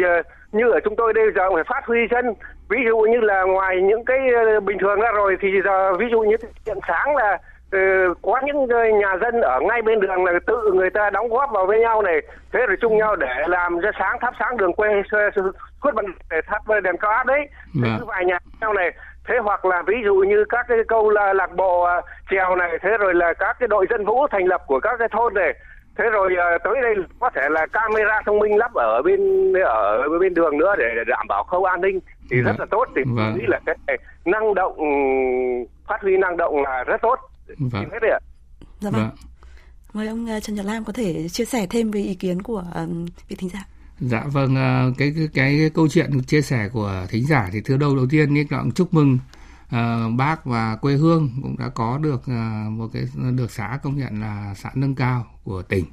như 0.53 0.71
ở 0.71 0.81
chúng 0.85 0.97
tôi 0.97 1.13
đây 1.13 1.25
giờ 1.35 1.51
phải 1.55 1.65
phát 1.69 1.87
huy 1.87 1.99
chân. 2.11 2.35
Ví 2.69 2.79
dụ 2.87 2.99
như 2.99 3.21
là 3.21 3.43
ngoài 3.43 3.83
những 3.83 4.05
cái 4.05 4.19
ờ, 4.35 4.61
bình 4.61 4.79
thường 4.79 5.01
ra 5.01 5.13
rồi 5.13 5.37
thì 5.41 5.49
giờ 5.65 5.93
ví 5.95 6.07
dụ 6.11 6.21
như 6.21 6.37
hiện 6.67 6.79
sáng 6.89 7.17
là 7.17 7.39
có 8.23 8.41
những 8.45 8.69
nhà 9.01 9.17
dân 9.21 9.41
ở 9.41 9.61
ngay 9.61 9.83
bên 9.83 10.01
đường 10.01 10.25
là 10.25 10.33
tự 10.47 10.73
người 10.75 10.91
ta 10.91 11.11
đóng 11.11 11.29
góp 11.29 11.51
vào 11.53 11.67
với 11.67 11.81
nhau 11.81 12.03
này. 12.03 12.21
Thế 12.53 12.61
rồi 12.67 12.77
chung 12.81 12.97
nhau 12.97 13.17
để 13.17 13.27
làm 13.47 13.81
cho 13.83 13.91
sáng 13.99 14.19
thắp 14.21 14.35
sáng 14.39 14.57
đường 14.57 14.73
quê 14.73 14.89
suốt 15.83 15.95
bằng 15.95 16.07
để 16.31 16.41
thắp 16.47 16.63
đèn 16.85 16.97
cao 16.97 17.11
áp 17.11 17.27
đấy. 17.27 17.49
Vâng. 17.75 17.97
cứ 17.99 18.05
vài 18.05 18.25
nhà 18.25 18.39
nhau 18.61 18.73
này. 18.73 18.91
Thế 19.29 19.35
hoặc 19.43 19.65
là 19.65 19.83
ví 19.87 19.97
dụ 20.05 20.15
như 20.15 20.45
các 20.49 20.67
cái 20.69 20.79
câu 20.89 21.11
là 21.11 21.33
lạc 21.33 21.57
bộ 21.57 21.83
uh, 21.99 22.05
trèo 22.31 22.57
này 22.57 22.79
thế 22.83 22.91
rồi 22.99 23.15
là 23.15 23.33
các 23.33 23.57
cái 23.61 23.69
đội 23.69 23.87
dân 23.91 24.05
vũ 24.05 24.27
thành 24.31 24.47
lập 24.47 24.63
của 24.67 24.81
các 24.81 24.97
cái 24.99 25.09
thôn 25.13 25.35
này. 25.35 25.55
Thế 25.99 26.05
rồi 26.11 26.33
uh, 26.33 26.63
tới 26.65 26.75
đây 26.83 26.95
có 27.21 27.31
thể 27.35 27.43
là 27.51 27.67
camera 27.67 28.21
thông 28.27 28.39
minh 28.39 28.59
lắp 28.59 28.75
ở 28.75 29.03
bên 29.03 29.53
ở 29.65 30.09
bên 30.21 30.35
đường 30.35 30.59
nữa 30.59 30.75
để, 30.79 30.93
để 30.97 31.03
đảm 31.07 31.27
bảo 31.29 31.45
khâu 31.45 31.65
an 31.65 31.81
ninh 31.81 32.01
thì 32.31 32.41
vâng. 32.41 32.45
rất 32.45 32.61
là 32.61 32.67
tốt. 32.71 32.89
Thì 32.97 33.03
vâng. 33.17 33.35
nghĩ 33.35 33.45
là 33.47 33.61
cái 33.67 33.99
năng 34.25 34.55
động 34.55 34.77
phát 35.89 36.03
huy 36.03 36.17
năng 36.17 36.37
động 36.37 36.63
là 36.63 36.85
rất 36.85 37.03
tốt 37.03 37.19
vâng. 37.59 37.91
hết 37.93 37.99
đấy 38.03 38.11
ạ 38.11 38.21
dạ 38.81 38.91
vâng. 38.91 39.03
vâng 39.03 39.17
mời 39.93 40.07
ông 40.07 40.27
ờ, 40.27 40.41
Trần 40.41 40.57
Nhật 40.57 40.67
Lam 40.67 40.85
có 40.85 40.93
thể 40.93 41.29
chia 41.29 41.45
sẻ 41.45 41.67
thêm 41.71 41.91
về 41.91 42.01
ý 42.01 42.15
kiến 42.15 42.43
của 42.43 42.65
vị 43.29 43.37
thính 43.37 43.49
giả 43.49 43.67
Dạ 44.01 44.25
vâng, 44.27 44.55
cái, 44.99 45.13
cái 45.17 45.29
cái 45.35 45.59
cái 45.59 45.71
câu 45.71 45.89
chuyện 45.89 46.23
chia 46.23 46.43
sẻ 46.43 46.69
của 46.69 47.07
thính 47.09 47.27
giả 47.27 47.49
thì 47.53 47.61
thứ 47.61 47.77
đầu 47.77 47.97
đầu 47.97 48.07
tiên 48.11 48.35
thì 48.35 48.45
cũng 48.45 48.73
chúc 48.73 48.95
mừng 48.95 49.19
uh, 49.65 50.17
bác 50.17 50.45
và 50.45 50.77
quê 50.77 50.95
hương 50.95 51.31
cũng 51.43 51.57
đã 51.59 51.69
có 51.69 51.99
được 51.99 52.21
uh, 52.21 52.73
một 52.73 52.89
cái 52.93 53.03
được 53.37 53.51
xã 53.51 53.79
công 53.83 53.97
nhận 53.97 54.21
là 54.21 54.55
xã 54.57 54.71
nâng 54.75 54.95
cao 54.95 55.27
của 55.45 55.63
tỉnh. 55.63 55.85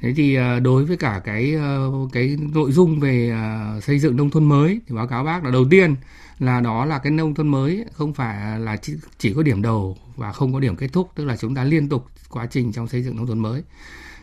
Thế 0.00 0.12
thì 0.16 0.34
ờ, 0.34 0.60
đối 0.60 0.84
với 0.84 0.96
cả 0.96 1.20
cái 1.24 1.54
ờ, 1.54 1.90
cái 2.12 2.36
nội 2.54 2.72
dung 2.72 3.00
về 3.00 3.30
ờ, 3.30 3.80
xây 3.80 3.98
dựng 3.98 4.16
nông 4.16 4.30
thôn 4.30 4.44
mới 4.44 4.80
thì 4.86 4.94
báo 4.94 5.06
cáo 5.06 5.24
bác 5.24 5.44
là 5.44 5.50
đầu 5.50 5.64
tiên 5.70 5.94
là 6.38 6.60
đó 6.60 6.84
là 6.84 6.98
cái 6.98 7.12
nông 7.12 7.34
thôn 7.34 7.48
mới 7.48 7.84
không 7.92 8.14
phải 8.14 8.60
là 8.60 8.76
chỉ, 8.76 8.94
chỉ 9.18 9.34
có 9.34 9.42
điểm 9.42 9.62
đầu 9.62 9.96
và 10.16 10.32
không 10.32 10.52
có 10.52 10.60
điểm 10.60 10.76
kết 10.76 10.88
thúc, 10.92 11.10
tức 11.14 11.24
là 11.24 11.36
chúng 11.36 11.54
ta 11.54 11.64
liên 11.64 11.88
tục 11.88 12.06
quá 12.30 12.46
trình 12.46 12.72
trong 12.72 12.88
xây 12.88 13.02
dựng 13.02 13.16
nông 13.16 13.26
thôn 13.26 13.38
mới. 13.38 13.62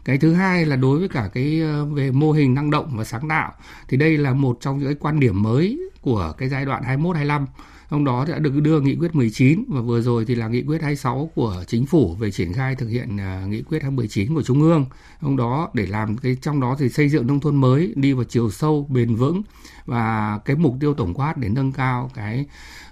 Cái 0.05 0.17
thứ 0.17 0.33
hai 0.33 0.65
là 0.65 0.75
đối 0.75 0.99
với 0.99 1.07
cả 1.07 1.29
cái 1.33 1.61
về 1.93 2.11
mô 2.11 2.31
hình 2.31 2.53
năng 2.53 2.71
động 2.71 2.97
và 2.97 3.03
sáng 3.03 3.29
tạo 3.29 3.53
thì 3.87 3.97
đây 3.97 4.17
là 4.17 4.33
một 4.33 4.57
trong 4.61 4.77
những 4.77 4.87
cái 4.87 4.95
quan 4.99 5.19
điểm 5.19 5.43
mới 5.43 5.79
của 6.01 6.33
cái 6.37 6.49
giai 6.49 6.65
đoạn 6.65 6.83
21 6.83 7.15
25 7.15 7.45
trong 7.89 8.05
đó 8.05 8.25
đã 8.29 8.39
được 8.39 8.61
đưa 8.61 8.81
nghị 8.81 8.95
quyết 8.95 9.15
19 9.15 9.63
và 9.67 9.81
vừa 9.81 10.01
rồi 10.01 10.25
thì 10.25 10.35
là 10.35 10.47
nghị 10.47 10.63
quyết 10.63 10.81
26 10.81 11.31
của 11.35 11.63
chính 11.67 11.85
phủ 11.85 12.15
về 12.19 12.31
triển 12.31 12.53
khai 12.53 12.75
thực 12.75 12.87
hiện 12.87 13.17
à, 13.19 13.45
nghị 13.49 13.61
quyết 13.61 13.83
19 13.83 14.35
của 14.35 14.41
trung 14.41 14.61
ương. 14.61 14.85
Trong 15.21 15.37
đó 15.37 15.69
để 15.73 15.85
làm 15.85 16.17
cái 16.17 16.37
trong 16.41 16.59
đó 16.59 16.75
thì 16.79 16.89
xây 16.89 17.09
dựng 17.09 17.27
nông 17.27 17.39
thôn 17.39 17.55
mới 17.55 17.93
đi 17.95 18.13
vào 18.13 18.23
chiều 18.23 18.51
sâu 18.51 18.87
bền 18.89 19.15
vững 19.15 19.41
và 19.85 20.39
cái 20.45 20.55
mục 20.55 20.75
tiêu 20.79 20.93
tổng 20.93 21.13
quát 21.13 21.37
để 21.37 21.49
nâng 21.49 21.71
cao 21.71 22.11
cái 22.13 22.45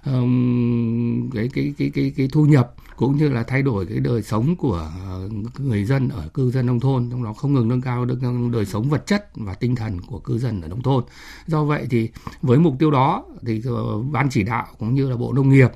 um, 0.06 1.30
cái, 1.30 1.48
cái 1.54 1.74
cái 1.78 1.90
cái 1.94 2.12
cái 2.16 2.28
thu 2.32 2.46
nhập 2.46 2.74
cũng 2.96 3.16
như 3.16 3.28
là 3.28 3.42
thay 3.42 3.62
đổi 3.62 3.86
cái 3.86 4.00
đời 4.00 4.22
sống 4.22 4.56
của 4.56 4.90
ờ, 5.04 5.28
người 5.58 5.84
dân 5.84 6.08
ở 6.08 6.28
cư 6.34 6.50
dân 6.50 6.66
nông 6.66 6.80
thôn, 6.80 7.10
trong 7.10 7.24
đó 7.24 7.32
không 7.32 7.54
ngừng 7.54 7.68
nâng 7.68 7.80
cao 7.80 8.04
được 8.04 8.18
ờ, 8.22 8.32
đời 8.52 8.66
sống 8.66 8.88
vật 8.88 9.06
chất 9.06 9.30
và 9.34 9.54
tinh 9.54 9.76
thần 9.76 10.00
của 10.00 10.18
cư 10.18 10.38
dân 10.38 10.60
ở 10.60 10.68
nông 10.68 10.82
thôn. 10.82 11.04
Do 11.46 11.64
vậy 11.64 11.86
thì 11.90 12.10
với 12.42 12.58
mục 12.58 12.74
tiêu 12.78 12.90
đó 12.90 13.24
thì 13.46 13.62
ờ, 13.66 14.02
ban 14.02 14.30
chỉ 14.30 14.42
đạo 14.42 14.66
cũng 14.78 14.94
như 14.94 15.10
là 15.10 15.16
bộ 15.16 15.32
nông 15.32 15.50
nghiệp 15.50 15.70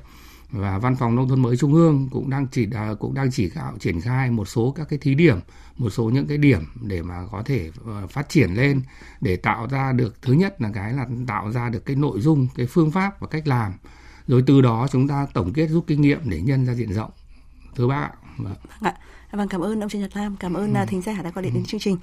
và 0.51 0.77
văn 0.79 0.95
phòng 0.95 1.15
nông 1.15 1.29
thôn 1.29 1.41
mới 1.41 1.57
trung 1.57 1.73
ương 1.73 2.09
cũng 2.11 2.29
đang 2.29 2.47
chỉ 2.51 2.67
cũng 2.99 3.13
đang 3.13 3.31
chỉ 3.31 3.51
đạo 3.55 3.73
triển 3.79 4.01
khai 4.01 4.31
một 4.31 4.45
số 4.47 4.71
các 4.71 4.89
cái 4.89 4.99
thí 4.99 5.15
điểm, 5.15 5.39
một 5.77 5.89
số 5.89 6.09
những 6.09 6.27
cái 6.27 6.37
điểm 6.37 6.61
để 6.81 7.01
mà 7.01 7.27
có 7.31 7.43
thể 7.45 7.71
phát 8.09 8.29
triển 8.29 8.53
lên 8.53 8.81
để 9.21 9.35
tạo 9.35 9.67
ra 9.67 9.91
được, 9.91 10.21
thứ 10.21 10.33
nhất 10.33 10.61
là 10.61 10.71
cái 10.73 10.93
là 10.93 11.07
tạo 11.27 11.51
ra 11.51 11.69
được 11.69 11.85
cái 11.85 11.95
nội 11.95 12.21
dung, 12.21 12.47
cái 12.55 12.65
phương 12.65 12.91
pháp 12.91 13.19
và 13.19 13.27
cách 13.27 13.47
làm 13.47 13.73
rồi 14.31 14.43
từ 14.47 14.61
đó 14.61 14.87
chúng 14.91 15.07
ta 15.07 15.27
tổng 15.33 15.53
kết 15.53 15.67
rút 15.67 15.87
kinh 15.87 16.01
nghiệm 16.01 16.19
để 16.29 16.41
nhân 16.41 16.65
ra 16.65 16.73
diện 16.73 16.93
rộng. 16.93 17.11
Thưa 17.75 17.87
bác 17.87 17.95
ạ. 17.95 18.11
Vâng. 18.37 18.55
vâng 18.79 18.93
ạ. 18.93 18.95
Vâng, 19.31 19.47
cảm 19.47 19.61
ơn 19.61 19.83
ông 19.83 19.89
Trần 19.89 20.01
Nhật 20.01 20.17
Lam, 20.17 20.37
cảm 20.37 20.53
ơn 20.53 20.73
ừ. 20.73 20.79
thính 20.87 21.01
giả 21.01 21.13
đã 21.23 21.31
gọi 21.31 21.43
điện 21.43 21.53
đến 21.53 21.63
ừ. 21.63 21.67
chương 21.67 21.79
trình. 21.79 21.97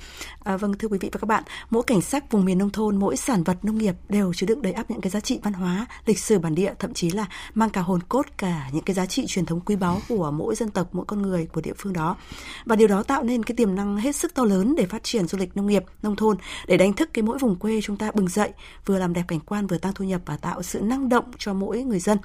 À, 0.44 0.56
vâng, 0.56 0.78
thưa 0.78 0.88
quý 0.88 0.99
vị 1.00 1.08
và 1.12 1.18
các 1.20 1.26
bạn, 1.26 1.42
mỗi 1.70 1.82
cảnh 1.82 2.00
sắc 2.00 2.32
vùng 2.32 2.44
miền 2.44 2.58
nông 2.58 2.70
thôn, 2.70 2.97
mỗi 2.97 3.16
sản 3.16 3.42
vật 3.42 3.64
nông 3.64 3.78
nghiệp 3.78 3.94
đều 4.08 4.35
chứa 4.35 4.47
đựng 4.47 4.62
đầy 4.62 4.73
ắp 4.73 4.90
những 4.90 5.00
cái 5.00 5.11
giá 5.11 5.20
trị 5.20 5.40
văn 5.42 5.52
hóa, 5.52 5.87
lịch 6.06 6.18
sử 6.18 6.38
bản 6.38 6.54
địa, 6.54 6.75
thậm 6.78 6.94
chí 6.94 7.11
là 7.11 7.26
mang 7.54 7.70
cả 7.70 7.80
hồn 7.80 8.00
cốt 8.08 8.26
cả 8.37 8.70
những 8.73 8.85
cái 8.85 8.94
giá 8.94 9.06
trị 9.06 9.25
truyền 9.26 9.47
thống 9.47 9.61
quý 9.61 9.76
báu 9.76 10.00
của 10.08 10.30
mỗi 10.30 10.54
dân 10.54 10.70
tộc, 10.70 10.88
mỗi 10.92 11.04
con 11.04 11.23
người 11.23 11.47
của 11.47 11.61
địa 11.61 11.73
phương 11.78 11.92
đó. 11.92 12.16
Và 12.64 12.76
điều 12.76 12.88
đó 12.88 13.02
tạo 13.02 13.23
nên 13.23 13.42
cái 13.42 13.56
tiềm 13.56 13.75
năng 13.75 13.97
hết 13.97 14.16
sức 14.16 14.35
to 14.35 14.44
lớn 14.44 14.75
để 14.76 14.87
phát 14.87 15.02
triển 15.04 15.26
du 15.26 15.38
lịch 15.38 15.56
nông 15.56 15.66
nghiệp, 15.66 15.85
nông 16.02 16.16
thôn, 16.16 16.37
để 16.66 16.76
đánh 16.76 16.92
thức 16.92 17.11
cái 17.12 17.23
mỗi 17.23 17.38
vùng 17.38 17.56
quê 17.56 17.80
chúng 17.82 17.97
ta 17.97 18.11
bừng 18.14 18.28
dậy, 18.28 18.50
vừa 18.87 18.99
làm 18.99 19.12
đẹp 19.12 19.25
cảnh 19.28 19.40
quan, 19.40 19.66
vừa 19.66 19.78
tăng 19.78 19.94
thu 19.94 20.04
nhập 20.04 20.20
và 20.26 20.37
tạo 20.37 20.62
sự 20.62 20.80
năng 20.80 21.08
động 21.08 21.25
cho 21.38 21.54
mỗi 21.54 21.82
người 21.82 22.00
dân. 22.00 22.18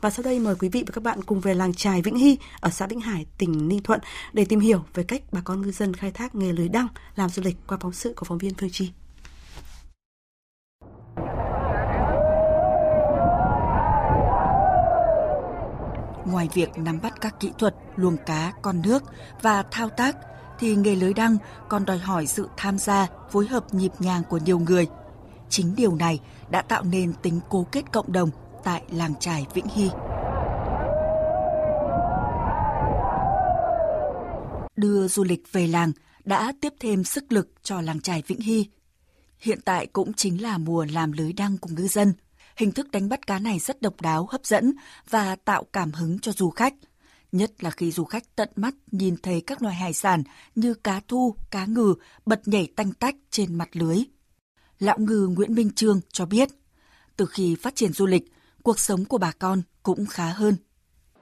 Và 0.00 0.10
sau 0.10 0.22
đây 0.22 0.40
mời 0.40 0.54
quý 0.54 0.68
vị 0.68 0.84
và 0.86 0.92
các 0.92 1.04
bạn 1.04 1.22
cùng 1.22 1.40
về 1.40 1.54
làng 1.54 1.74
trài 1.74 2.02
Vĩnh 2.02 2.16
Hy 2.16 2.38
ở 2.60 2.70
xã 2.70 2.86
Vĩnh 2.86 3.00
Hải, 3.00 3.26
tỉnh 3.38 3.68
Ninh 3.68 3.82
Thuận 3.82 4.00
để 4.32 4.43
tìm 4.44 4.60
hiểu 4.60 4.84
về 4.94 5.02
cách 5.02 5.22
bà 5.32 5.40
con 5.44 5.62
ngư 5.62 5.72
dân 5.72 5.94
khai 5.94 6.10
thác 6.10 6.34
nghề 6.34 6.52
lưới 6.52 6.68
đăng 6.68 6.88
làm 7.16 7.30
du 7.30 7.42
lịch 7.42 7.56
qua 7.66 7.78
phóng 7.80 7.92
sự 7.92 8.12
của 8.16 8.24
phóng 8.24 8.38
viên 8.38 8.54
Phương 8.54 8.70
Chi. 8.70 8.92
Ngoài 16.26 16.48
việc 16.54 16.78
nắm 16.78 17.00
bắt 17.02 17.20
các 17.20 17.40
kỹ 17.40 17.52
thuật 17.58 17.74
luồng 17.96 18.16
cá, 18.16 18.52
con 18.62 18.82
nước 18.82 19.02
và 19.42 19.62
thao 19.70 19.88
tác, 19.88 20.16
thì 20.58 20.76
nghề 20.76 20.94
lưới 20.94 21.14
đăng 21.14 21.36
còn 21.68 21.84
đòi 21.84 21.98
hỏi 21.98 22.26
sự 22.26 22.48
tham 22.56 22.78
gia, 22.78 23.06
phối 23.30 23.46
hợp 23.46 23.74
nhịp 23.74 23.92
nhàng 23.98 24.22
của 24.28 24.38
nhiều 24.38 24.58
người. 24.58 24.86
Chính 25.48 25.74
điều 25.76 25.94
này 25.94 26.20
đã 26.50 26.62
tạo 26.62 26.82
nên 26.82 27.12
tính 27.22 27.40
cố 27.48 27.66
kết 27.72 27.92
cộng 27.92 28.12
đồng 28.12 28.30
tại 28.64 28.82
làng 28.90 29.14
trài 29.20 29.46
Vĩnh 29.54 29.68
Hy. 29.68 29.90
Đưa 34.76 35.08
du 35.08 35.24
lịch 35.24 35.52
về 35.52 35.66
làng 35.66 35.92
đã 36.24 36.52
tiếp 36.60 36.72
thêm 36.80 37.04
sức 37.04 37.32
lực 37.32 37.48
cho 37.62 37.80
làng 37.80 38.00
trài 38.00 38.22
Vĩnh 38.26 38.40
Hy. 38.40 38.66
Hiện 39.38 39.58
tại 39.64 39.86
cũng 39.86 40.12
chính 40.12 40.42
là 40.42 40.58
mùa 40.58 40.86
làm 40.92 41.12
lưới 41.12 41.32
đăng 41.32 41.58
của 41.58 41.70
ngư 41.72 41.86
dân. 41.88 42.12
Hình 42.56 42.72
thức 42.72 42.90
đánh 42.90 43.08
bắt 43.08 43.26
cá 43.26 43.38
này 43.38 43.58
rất 43.58 43.82
độc 43.82 44.00
đáo, 44.00 44.26
hấp 44.30 44.46
dẫn 44.46 44.72
và 45.10 45.36
tạo 45.36 45.64
cảm 45.72 45.92
hứng 45.92 46.18
cho 46.18 46.32
du 46.32 46.50
khách. 46.50 46.74
Nhất 47.32 47.64
là 47.64 47.70
khi 47.70 47.90
du 47.90 48.04
khách 48.04 48.36
tận 48.36 48.48
mắt 48.56 48.74
nhìn 48.92 49.16
thấy 49.22 49.40
các 49.40 49.62
loài 49.62 49.74
hải 49.74 49.92
sản 49.92 50.22
như 50.54 50.74
cá 50.74 51.00
thu, 51.08 51.34
cá 51.50 51.66
ngừ 51.66 51.94
bật 52.26 52.48
nhảy 52.48 52.68
tanh 52.76 52.92
tách 52.92 53.14
trên 53.30 53.54
mặt 53.54 53.68
lưới. 53.72 53.98
Lão 54.78 54.98
ngư 54.98 55.28
Nguyễn 55.36 55.54
Minh 55.54 55.70
Trương 55.70 56.00
cho 56.12 56.26
biết, 56.26 56.48
từ 57.16 57.26
khi 57.26 57.54
phát 57.54 57.74
triển 57.74 57.92
du 57.92 58.06
lịch, 58.06 58.32
cuộc 58.62 58.78
sống 58.78 59.04
của 59.04 59.18
bà 59.18 59.32
con 59.38 59.62
cũng 59.82 60.06
khá 60.06 60.32
hơn. 60.32 60.56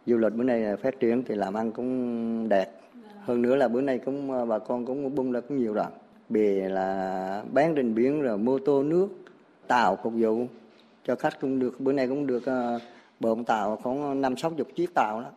Du 0.06 0.16
lịch 0.16 0.32
bữa 0.32 0.44
nay 0.44 0.62
phát 0.82 0.94
triển 1.00 1.24
thì 1.28 1.34
làm 1.34 1.54
ăn 1.54 1.72
cũng 1.72 2.48
đẹp. 2.48 2.81
Hơn 3.24 3.42
nữa 3.42 3.56
là 3.56 3.68
bữa 3.68 3.80
nay 3.80 3.98
cũng 4.04 4.30
ờ, 4.30 4.46
bà 4.46 4.58
con 4.58 4.86
cũng 4.86 5.14
bung 5.14 5.32
ra 5.32 5.40
cũng 5.40 5.58
nhiều 5.58 5.72
rồi. 5.72 5.86
Bè 6.28 6.68
là 6.68 7.44
bán 7.52 7.74
trên 7.76 7.94
biển 7.94 8.22
rồi 8.22 8.38
mô 8.38 8.58
tô 8.58 8.82
nước, 8.82 9.08
tàu 9.66 9.98
phục 10.02 10.12
vụ 10.16 10.46
cho 11.06 11.16
khách 11.16 11.40
cũng 11.40 11.58
được. 11.58 11.80
Bữa 11.80 11.92
nay 11.92 12.08
cũng 12.08 12.26
được 12.26 12.42
uh, 12.42 12.82
bộn 13.20 13.44
tàu 13.44 13.76
khoảng 13.76 14.20
năm 14.20 14.36
sáu 14.36 14.50
chục 14.50 14.68
chiếc 14.76 14.94
tàu 14.94 15.20
đó. 15.20 15.30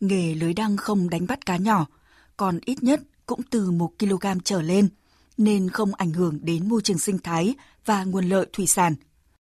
Nghề 0.00 0.34
lưới 0.34 0.54
đăng 0.54 0.76
không 0.76 1.10
đánh 1.10 1.26
bắt 1.28 1.46
cá 1.46 1.56
nhỏ, 1.56 1.86
còn 2.36 2.58
ít 2.64 2.82
nhất 2.82 3.00
cũng 3.26 3.40
từ 3.50 3.70
1 3.70 3.90
kg 3.98 4.26
trở 4.44 4.62
lên, 4.62 4.88
nên 5.36 5.68
không 5.68 5.94
ảnh 5.94 6.10
hưởng 6.10 6.38
đến 6.42 6.68
môi 6.68 6.82
trường 6.82 6.98
sinh 6.98 7.18
thái 7.18 7.54
và 7.84 8.04
nguồn 8.04 8.24
lợi 8.24 8.46
thủy 8.52 8.66
sản. 8.66 8.94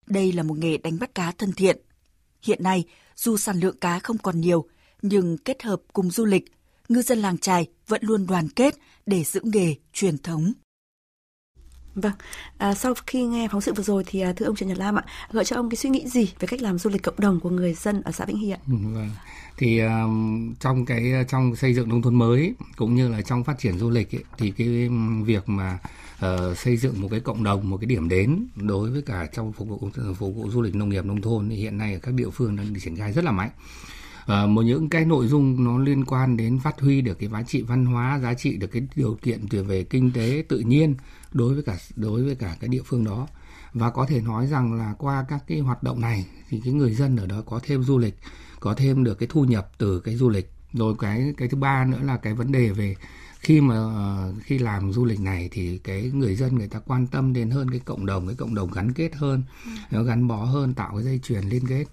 Đây 0.08 0.32
là 0.32 0.44
một 0.44 0.58
nghề 0.58 0.78
đánh 0.78 1.00
bắt 1.00 1.16
cá 1.16 1.32
thân 1.38 1.52
thiện, 1.52 1.78
Hiện 2.42 2.64
nay, 2.64 2.84
dù 3.16 3.38
sản 3.38 3.60
lượng 3.60 3.78
cá 3.82 4.00
không 4.00 4.18
còn 4.18 4.42
nhiều, 4.42 4.66
nhưng 5.02 5.38
kết 5.38 5.64
hợp 5.64 5.82
cùng 5.94 6.12
du 6.12 6.26
lịch, 6.26 6.46
ngư 6.90 7.02
dân 7.02 7.20
làng 7.20 7.38
trài 7.38 7.68
vẫn 7.88 8.02
luôn 8.04 8.28
đoàn 8.28 8.50
kết 8.50 8.76
để 9.06 9.24
giữ 9.24 9.42
nghề 9.44 9.76
truyền 9.94 10.18
thống. 10.18 10.54
Vâng, 11.96 12.14
à, 12.58 12.74
sau 12.74 12.94
khi 13.08 13.24
nghe 13.24 13.48
phóng 13.52 13.62
sự 13.62 13.74
vừa 13.74 13.84
rồi 13.84 14.04
thì 14.08 14.22
à, 14.22 14.34
thưa 14.34 14.46
ông 14.46 14.56
Trần 14.56 14.70
Nhật 14.70 14.78
Lam 14.78 14.96
ạ, 14.96 15.04
gợi 15.32 15.46
cho 15.46 15.56
ông 15.56 15.70
cái 15.70 15.78
suy 15.78 15.90
nghĩ 15.90 16.08
gì 16.08 16.34
về 16.40 16.48
cách 16.48 16.62
làm 16.62 16.78
du 16.78 16.90
lịch 16.90 17.04
cộng 17.04 17.16
đồng 17.18 17.40
của 17.40 17.50
người 17.50 17.74
dân 17.74 18.02
ở 18.02 18.12
xã 18.12 18.26
Vĩnh 18.26 18.38
Hy 18.38 18.50
ạ? 18.50 18.58
Ừ, 18.68 18.74
vâng, 18.94 19.10
thì 19.58 19.80
um, 19.80 20.54
trong 20.60 20.86
cái 20.86 21.14
trong 21.28 21.56
xây 21.56 21.74
dựng 21.74 21.90
nông 21.90 22.02
thôn 22.02 22.16
mới 22.16 22.54
cũng 22.76 22.96
như 22.96 23.10
là 23.10 23.22
trong 23.22 23.44
phát 23.44 23.60
triển 23.60 23.78
du 23.78 23.90
lịch 23.90 24.16
ấy, 24.16 24.24
thì 24.38 24.52
cái 24.52 24.90
việc 25.26 25.50
mà 25.50 25.80
uh, 26.26 26.58
xây 26.58 26.78
dựng 26.78 27.02
một 27.02 27.08
cái 27.12 27.20
cộng 27.20 27.44
đồng 27.44 27.70
một 27.70 27.78
cái 27.78 27.86
điểm 27.86 28.10
đến 28.10 28.48
đối 28.56 28.90
với 28.90 29.02
cả 29.02 29.28
trong 29.34 29.54
phục 29.54 29.68
vụ 29.68 29.90
phục 30.20 30.36
vụ 30.36 30.50
du 30.50 30.62
lịch 30.62 30.76
nông 30.76 30.90
nghiệp 30.90 31.06
nông 31.06 31.22
thôn 31.22 31.50
thì 31.50 31.56
hiện 31.56 31.78
nay 31.78 31.94
ở 31.94 32.00
các 32.00 32.14
địa 32.14 32.30
phương 32.30 32.56
đang 32.56 32.80
triển 32.84 32.96
khai 32.96 33.12
rất 33.12 33.24
là 33.24 33.32
mạnh 33.32 33.50
một 34.28 34.62
những 34.62 34.90
cái 34.90 35.06
nội 35.06 35.28
dung 35.28 35.64
nó 35.64 35.78
liên 35.78 36.06
quan 36.06 36.38
đến 36.38 36.60
phát 36.60 36.82
huy 36.82 37.02
được 37.02 37.20
cái 37.20 37.30
giá 37.30 37.44
trị 37.44 37.62
văn 37.62 37.86
hóa 37.86 38.20
giá 38.20 38.34
trị 38.34 38.58
được 38.58 38.68
cái 38.68 38.88
điều 38.96 39.18
kiện 39.22 39.46
về 39.68 39.84
kinh 39.84 40.12
tế 40.12 40.44
tự 40.48 40.60
nhiên 40.60 40.96
đối 41.32 41.54
với 41.54 41.64
cả 41.64 41.78
đối 41.96 42.24
với 42.24 42.36
cả 42.36 42.58
cái 42.60 42.68
địa 42.68 42.82
phương 42.86 43.04
đó. 43.04 43.28
Và 43.74 43.90
có 43.90 44.06
thể 44.06 44.22
nói 44.22 44.48
rằng 44.48 44.74
là 44.74 44.96
qua 44.98 45.26
các 45.30 45.44
cái 45.48 45.60
hoạt 45.60 45.84
động 45.84 46.02
này 46.02 46.26
thì 46.50 46.62
cái 46.64 46.74
người 46.74 46.94
dân 46.94 47.18
ở 47.18 47.26
đó 47.26 47.42
có 47.46 47.60
thêm 47.64 47.84
du 47.84 47.98
lịch 47.98 48.18
có 48.60 48.74
thêm 48.74 49.04
được 49.04 49.20
cái 49.20 49.28
thu 49.32 49.44
nhập 49.44 49.72
từ 49.78 50.00
cái 50.00 50.16
du 50.16 50.30
lịch. 50.30 50.52
Rồi 50.74 50.96
cái 51.00 51.34
cái 51.38 51.48
thứ 51.48 51.58
ba 51.58 51.86
nữa 51.86 52.00
là 52.04 52.18
cái 52.18 52.34
vấn 52.34 52.52
đề 52.52 52.70
về 52.70 52.96
khi 53.40 53.62
mà 53.62 53.76
ờ, 53.76 54.34
khi 54.44 54.58
làm 54.58 54.94
du 54.94 55.06
lịch 55.06 55.20
này 55.20 55.50
thì 55.52 55.78
cái 55.78 56.12
người 56.14 56.36
dân 56.36 56.56
người 56.56 56.68
ta 56.68 56.80
quan 56.80 57.08
tâm 57.08 57.34
đến 57.34 57.50
hơn 57.50 57.70
cái 57.70 57.80
cộng 57.80 58.06
đồng 58.06 58.28
cái 58.28 58.36
cộng 58.36 58.56
đồng 58.56 58.72
gắn 58.72 58.94
kết 58.94 59.16
hơn 59.16 59.44
ừ. 59.66 59.72
nó 59.92 60.04
gắn 60.04 60.28
bó 60.28 60.44
hơn 60.44 60.74
tạo 60.74 60.92
cái 60.94 61.04
dây 61.04 61.20
chuyền 61.24 61.44
liên 61.44 61.68
kết 61.68 61.86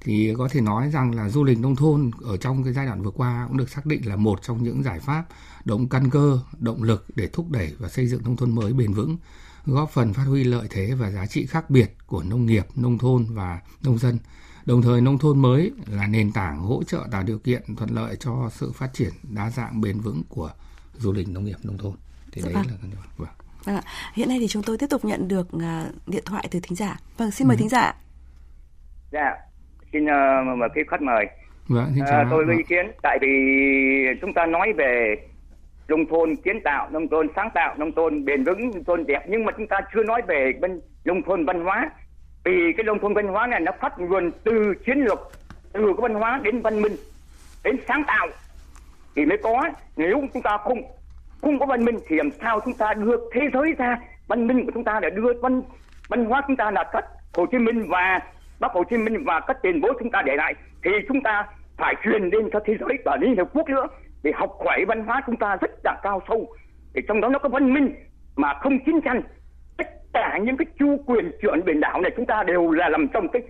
thì 0.00 0.34
có 0.38 0.48
thể 0.48 0.60
nói 0.60 0.90
rằng 0.90 1.14
là 1.14 1.28
du 1.28 1.44
lịch 1.44 1.58
nông 1.58 1.76
thôn 1.76 2.10
ở 2.22 2.36
trong 2.36 2.64
cái 2.64 2.72
giai 2.72 2.86
đoạn 2.86 3.02
vừa 3.02 3.10
qua 3.10 3.44
cũng 3.48 3.56
được 3.56 3.70
xác 3.70 3.86
định 3.86 4.08
là 4.08 4.16
một 4.16 4.42
trong 4.42 4.62
những 4.62 4.82
giải 4.82 5.00
pháp 5.00 5.24
động 5.64 5.88
căn 5.88 6.10
cơ 6.10 6.40
động 6.58 6.82
lực 6.82 7.06
để 7.14 7.28
thúc 7.32 7.50
đẩy 7.50 7.74
và 7.78 7.88
xây 7.88 8.06
dựng 8.06 8.22
nông 8.24 8.36
thôn 8.36 8.54
mới 8.54 8.72
bền 8.72 8.92
vững 8.92 9.16
góp 9.66 9.90
phần 9.90 10.12
phát 10.12 10.24
huy 10.24 10.44
lợi 10.44 10.66
thế 10.70 10.94
và 10.94 11.10
giá 11.10 11.26
trị 11.26 11.46
khác 11.46 11.70
biệt 11.70 11.96
của 12.06 12.22
nông 12.22 12.46
nghiệp 12.46 12.66
nông 12.74 12.98
thôn 12.98 13.26
và 13.30 13.60
nông 13.82 13.98
dân 13.98 14.18
Đồng 14.64 14.82
thời 14.82 15.00
nông 15.00 15.18
thôn 15.18 15.42
mới 15.42 15.72
là 15.86 16.06
nền 16.06 16.32
tảng 16.32 16.58
hỗ 16.58 16.82
trợ 16.82 17.06
tạo 17.10 17.22
điều 17.22 17.38
kiện 17.38 17.76
thuận 17.76 17.90
lợi 17.90 18.16
cho 18.20 18.50
sự 18.52 18.72
phát 18.72 18.90
triển 18.92 19.12
đa 19.22 19.50
dạng 19.50 19.80
bền 19.80 20.00
vững 20.00 20.22
của 20.28 20.50
du 20.94 21.12
lịch 21.12 21.28
nông 21.28 21.44
nghiệp 21.44 21.58
nông 21.62 21.78
thôn. 21.78 21.92
thì 22.32 22.42
dạ 22.42 22.48
đấy 22.48 22.54
vâng. 22.54 22.66
là 22.70 22.96
vâng. 23.16 23.28
Vâng 23.64 23.76
ạ. 23.76 23.82
Hiện 24.14 24.28
nay 24.28 24.38
thì 24.40 24.48
chúng 24.48 24.62
tôi 24.62 24.78
tiếp 24.78 24.86
tục 24.90 25.04
nhận 25.04 25.28
được 25.28 25.48
uh, 25.56 25.62
điện 26.06 26.22
thoại 26.26 26.48
từ 26.50 26.60
thính 26.60 26.76
giả. 26.76 27.00
Vâng, 27.16 27.30
xin 27.30 27.48
mời 27.48 27.56
ừ. 27.56 27.58
thính 27.58 27.68
giả. 27.68 27.94
Dạ, 29.12 29.30
xin 29.92 30.04
uh, 30.04 30.58
mời 30.58 30.68
cái 30.74 30.84
khách 30.88 31.02
mời. 31.02 31.26
Vâng, 31.68 31.86
xin 31.94 32.04
chào. 32.08 32.22
Uh, 32.22 32.28
tôi 32.30 32.44
có 32.46 32.52
ý 32.52 32.62
kiến 32.62 32.90
tại 33.02 33.18
vì 33.20 33.28
chúng 34.20 34.32
ta 34.34 34.46
nói 34.46 34.72
về 34.72 35.16
nông 35.88 36.06
thôn 36.06 36.36
kiến 36.36 36.60
tạo, 36.64 36.88
nông 36.90 37.08
thôn 37.08 37.28
sáng 37.36 37.50
tạo, 37.54 37.74
nông 37.78 37.92
thôn 37.92 38.24
bền 38.24 38.44
vững, 38.44 38.70
nông 38.70 38.84
thôn 38.84 39.06
đẹp 39.06 39.22
nhưng 39.28 39.44
mà 39.44 39.52
chúng 39.56 39.66
ta 39.66 39.80
chưa 39.94 40.02
nói 40.02 40.22
về 40.26 40.52
bên 40.60 40.80
nông 41.04 41.22
thôn 41.22 41.44
văn 41.44 41.64
hóa. 41.64 41.90
Vì 42.44 42.72
cái 42.76 42.84
nông 42.84 42.98
thôn 42.98 43.14
văn 43.14 43.28
hóa 43.28 43.46
này 43.46 43.60
nó 43.60 43.72
phát 43.80 43.98
nguồn 43.98 44.30
từ 44.44 44.74
chiến 44.86 44.98
lược, 44.98 45.18
từ 45.72 45.80
cái 45.86 46.02
văn 46.02 46.14
hóa 46.14 46.40
đến 46.42 46.62
văn 46.62 46.82
minh, 46.82 46.96
đến 47.64 47.76
sáng 47.88 48.04
tạo 48.06 48.28
thì 49.16 49.24
mới 49.24 49.38
có. 49.38 49.68
Nếu 49.96 50.22
chúng 50.32 50.42
ta 50.42 50.58
không 50.58 50.82
không 51.40 51.58
có 51.58 51.66
văn 51.66 51.84
minh 51.84 51.96
thì 52.08 52.16
làm 52.16 52.30
sao 52.40 52.60
chúng 52.64 52.74
ta 52.74 52.94
đưa 52.94 53.16
thế 53.32 53.40
giới 53.52 53.72
ra 53.78 53.98
văn 54.28 54.46
minh 54.46 54.66
của 54.66 54.72
chúng 54.74 54.84
ta 54.84 55.00
để 55.02 55.10
đưa 55.10 55.32
văn 55.42 55.62
văn 56.08 56.24
hóa 56.24 56.42
chúng 56.46 56.56
ta 56.56 56.70
là 56.70 56.84
các 56.92 57.04
Hồ 57.34 57.46
Chí 57.46 57.58
Minh 57.58 57.88
và 57.88 58.20
Bắc 58.60 58.72
Hồ 58.72 58.84
Chí 58.90 58.96
Minh 58.96 59.24
và 59.24 59.40
các 59.40 59.56
tiền 59.62 59.80
bối 59.80 59.92
chúng 59.98 60.10
ta 60.10 60.22
để 60.22 60.36
lại, 60.36 60.54
thì 60.84 60.90
chúng 61.08 61.22
ta 61.22 61.46
phải 61.76 61.94
truyền 62.04 62.22
lên 62.22 62.50
cho 62.52 62.60
thế 62.64 62.76
giới 62.80 62.98
và 63.04 63.16
Liên 63.20 63.36
Hợp 63.36 63.48
Quốc 63.52 63.68
nữa, 63.68 63.86
để 64.22 64.32
học 64.34 64.58
hỏi 64.64 64.84
văn 64.88 65.04
hóa 65.06 65.22
chúng 65.26 65.36
ta 65.36 65.56
rất 65.60 65.70
là 65.84 66.00
cao 66.02 66.22
sâu. 66.28 66.46
Thì 66.94 67.00
trong 67.08 67.20
đó 67.20 67.28
nó 67.28 67.38
có 67.38 67.48
văn 67.48 67.74
minh 67.74 67.94
mà 68.36 68.54
không 68.60 68.84
chiến 68.86 69.00
tranh, 69.00 69.22
tất 69.76 69.88
cả 70.12 70.38
những 70.42 70.56
cái 70.56 70.66
chu 70.78 70.96
quyền 71.06 71.32
chuyện 71.42 71.64
biển 71.64 71.80
đảo 71.80 72.00
này 72.00 72.12
chúng 72.16 72.26
ta 72.26 72.42
đều 72.42 72.70
là 72.70 72.88
nằm 72.88 73.08
trong 73.08 73.28
cái 73.28 73.42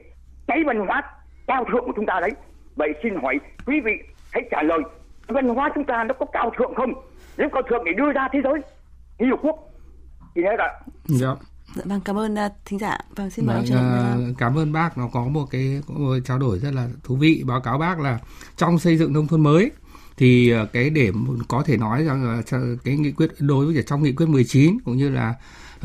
cái 0.47 0.65
văn 0.67 0.87
hóa 0.87 1.03
cao 1.47 1.65
thượng 1.65 1.85
của 1.85 1.93
chúng 1.97 2.07
ta 2.07 2.21
đấy. 2.21 2.31
Vậy 2.77 2.93
xin 3.03 3.15
hỏi 3.23 3.41
quý 3.67 3.81
vị, 3.81 3.93
hãy 4.33 4.43
trả 4.51 4.63
lời, 4.63 4.81
văn 5.29 5.49
hóa 5.49 5.71
chúng 5.75 5.85
ta 5.85 6.05
nó 6.05 6.15
có 6.15 6.27
cao 6.27 6.53
thượng 6.57 6.75
không? 6.75 6.93
Nếu 7.37 7.49
cao 7.49 7.63
thượng 7.63 7.85
để 7.85 7.93
đưa 7.93 8.13
ra 8.13 8.29
thế 8.33 8.41
giới, 8.45 8.61
Liên 9.19 9.31
Hợp 9.31 9.39
Quốc. 9.43 9.57
Thì 10.35 10.43
thế 10.43 10.57
ạ. 10.59 10.69
Dạ. 11.05 11.29
Dạ 11.75 11.83
vâng, 11.85 12.01
cảm 12.01 12.19
ơn 12.19 12.35
uh, 12.35 12.53
thính 12.65 12.79
giả. 12.79 12.99
Vâng, 13.17 13.31
xin 13.31 13.47
mời 13.47 13.57
vâng, 13.57 13.79
ông 13.79 14.31
uh, 14.31 14.39
Cảm 14.39 14.59
ơn 14.59 14.73
bác. 14.73 14.99
Nó 14.99 15.09
có 15.13 15.25
một 15.25 15.47
cái 15.51 15.83
trao 16.25 16.39
đổi 16.39 16.59
rất 16.59 16.75
là 16.75 16.89
thú 17.05 17.17
vị. 17.17 17.43
Báo 17.47 17.61
cáo 17.61 17.79
bác 17.79 18.01
là 18.01 18.19
trong 18.57 18.79
xây 18.79 18.97
dựng 18.97 19.13
nông 19.13 19.27
thôn 19.27 19.41
mới 19.41 19.71
thì 20.17 20.53
cái 20.73 20.91
để 20.91 21.13
có 21.49 21.63
thể 21.63 21.77
nói 21.77 22.05
rằng 22.05 22.43
cái 22.85 22.97
nghị 22.97 23.13
quyết 23.13 23.31
đối 23.39 23.67
với 23.67 23.85
trong 23.87 24.03
nghị 24.03 24.13
quyết 24.13 24.27
19 24.27 24.79
cũng 24.85 24.97
như 24.97 25.09
là 25.09 25.35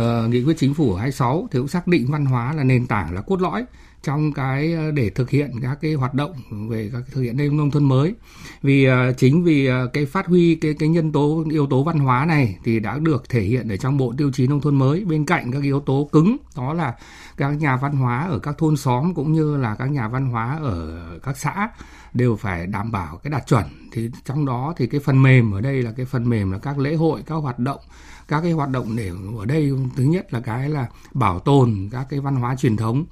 uh, 0.01 0.29
nghị 0.29 0.43
quyết 0.43 0.57
chính 0.57 0.73
phủ 0.73 0.95
26 0.95 1.47
thì 1.51 1.59
cũng 1.59 1.67
xác 1.67 1.87
định 1.87 2.11
văn 2.11 2.25
hóa 2.25 2.53
là 2.53 2.63
nền 2.63 2.87
tảng 2.87 3.13
là 3.13 3.21
cốt 3.21 3.41
lõi 3.41 3.65
trong 4.05 4.33
cái 4.33 4.73
ờ, 4.73 4.91
để 4.91 5.09
thực 5.09 5.29
hiện 5.29 5.51
các 5.61 5.77
cái 5.81 5.93
hoạt 5.93 6.13
động 6.13 6.33
về 6.69 6.89
các 6.93 7.01
thực 7.11 7.21
hiện 7.21 7.57
nông 7.57 7.71
thôn 7.71 7.83
mới. 7.83 8.13
Vì 8.61 8.85
ờ, 8.85 9.13
chính 9.17 9.43
vì 9.43 9.65
ờ, 9.65 9.87
cái 9.93 10.05
phát 10.05 10.27
huy 10.27 10.55
cái 10.55 10.73
cái 10.79 10.89
nhân 10.89 11.11
tố, 11.11 11.45
yếu 11.51 11.67
tố 11.67 11.83
văn 11.83 11.99
hóa 11.99 12.25
này 12.25 12.57
thì 12.63 12.79
đã 12.79 12.97
được 12.97 13.29
thể 13.29 13.41
hiện 13.41 13.69
ở 13.69 13.77
trong 13.77 13.97
bộ 13.97 14.13
tiêu 14.17 14.31
chí 14.33 14.47
nông 14.47 14.61
thôn 14.61 14.75
mới. 14.75 15.05
Bên 15.05 15.25
cạnh 15.25 15.51
các 15.51 15.63
yếu 15.63 15.79
tố 15.79 16.09
cứng, 16.11 16.37
đó 16.57 16.73
là 16.73 16.95
các 17.37 17.49
nhà 17.49 17.75
văn 17.75 17.95
hóa 17.97 18.27
ở 18.27 18.39
các 18.39 18.57
thôn 18.57 18.77
xóm 18.77 19.13
cũng 19.13 19.33
như 19.33 19.57
là 19.57 19.75
các 19.75 19.91
nhà 19.91 20.07
văn 20.07 20.25
hóa 20.25 20.59
ở 20.61 21.01
các 21.23 21.37
xã 21.37 21.69
đều 22.13 22.35
phải 22.35 22.67
đảm 22.67 22.91
bảo 22.91 23.17
cái 23.23 23.31
đạt 23.31 23.47
chuẩn. 23.47 23.63
Thì 23.91 24.09
trong 24.25 24.45
đó 24.45 24.73
thì 24.77 24.87
cái 24.87 24.99
phần 24.99 25.23
mềm 25.23 25.51
ở 25.51 25.61
đây 25.61 25.83
là 25.83 25.91
cái 25.91 26.05
phần 26.05 26.29
mềm 26.29 26.51
là 26.51 26.57
các 26.57 26.77
lễ 26.79 26.95
hội, 26.95 27.23
các 27.25 27.35
hoạt 27.35 27.59
động, 27.59 27.79
các 28.27 28.41
cái 28.41 28.51
hoạt 28.51 28.69
động 28.69 28.95
để 28.95 29.11
ở 29.39 29.45
đây, 29.45 29.71
thứ 29.95 30.03
nhất 30.03 30.33
là 30.33 30.39
cái 30.39 30.69
là 30.69 30.87
bảo 31.13 31.39
tồn 31.39 31.89
các 31.91 32.07
cái 32.09 32.19
văn 32.19 32.35
hóa 32.35 32.55
truyền 32.55 32.77
thống 32.77 33.05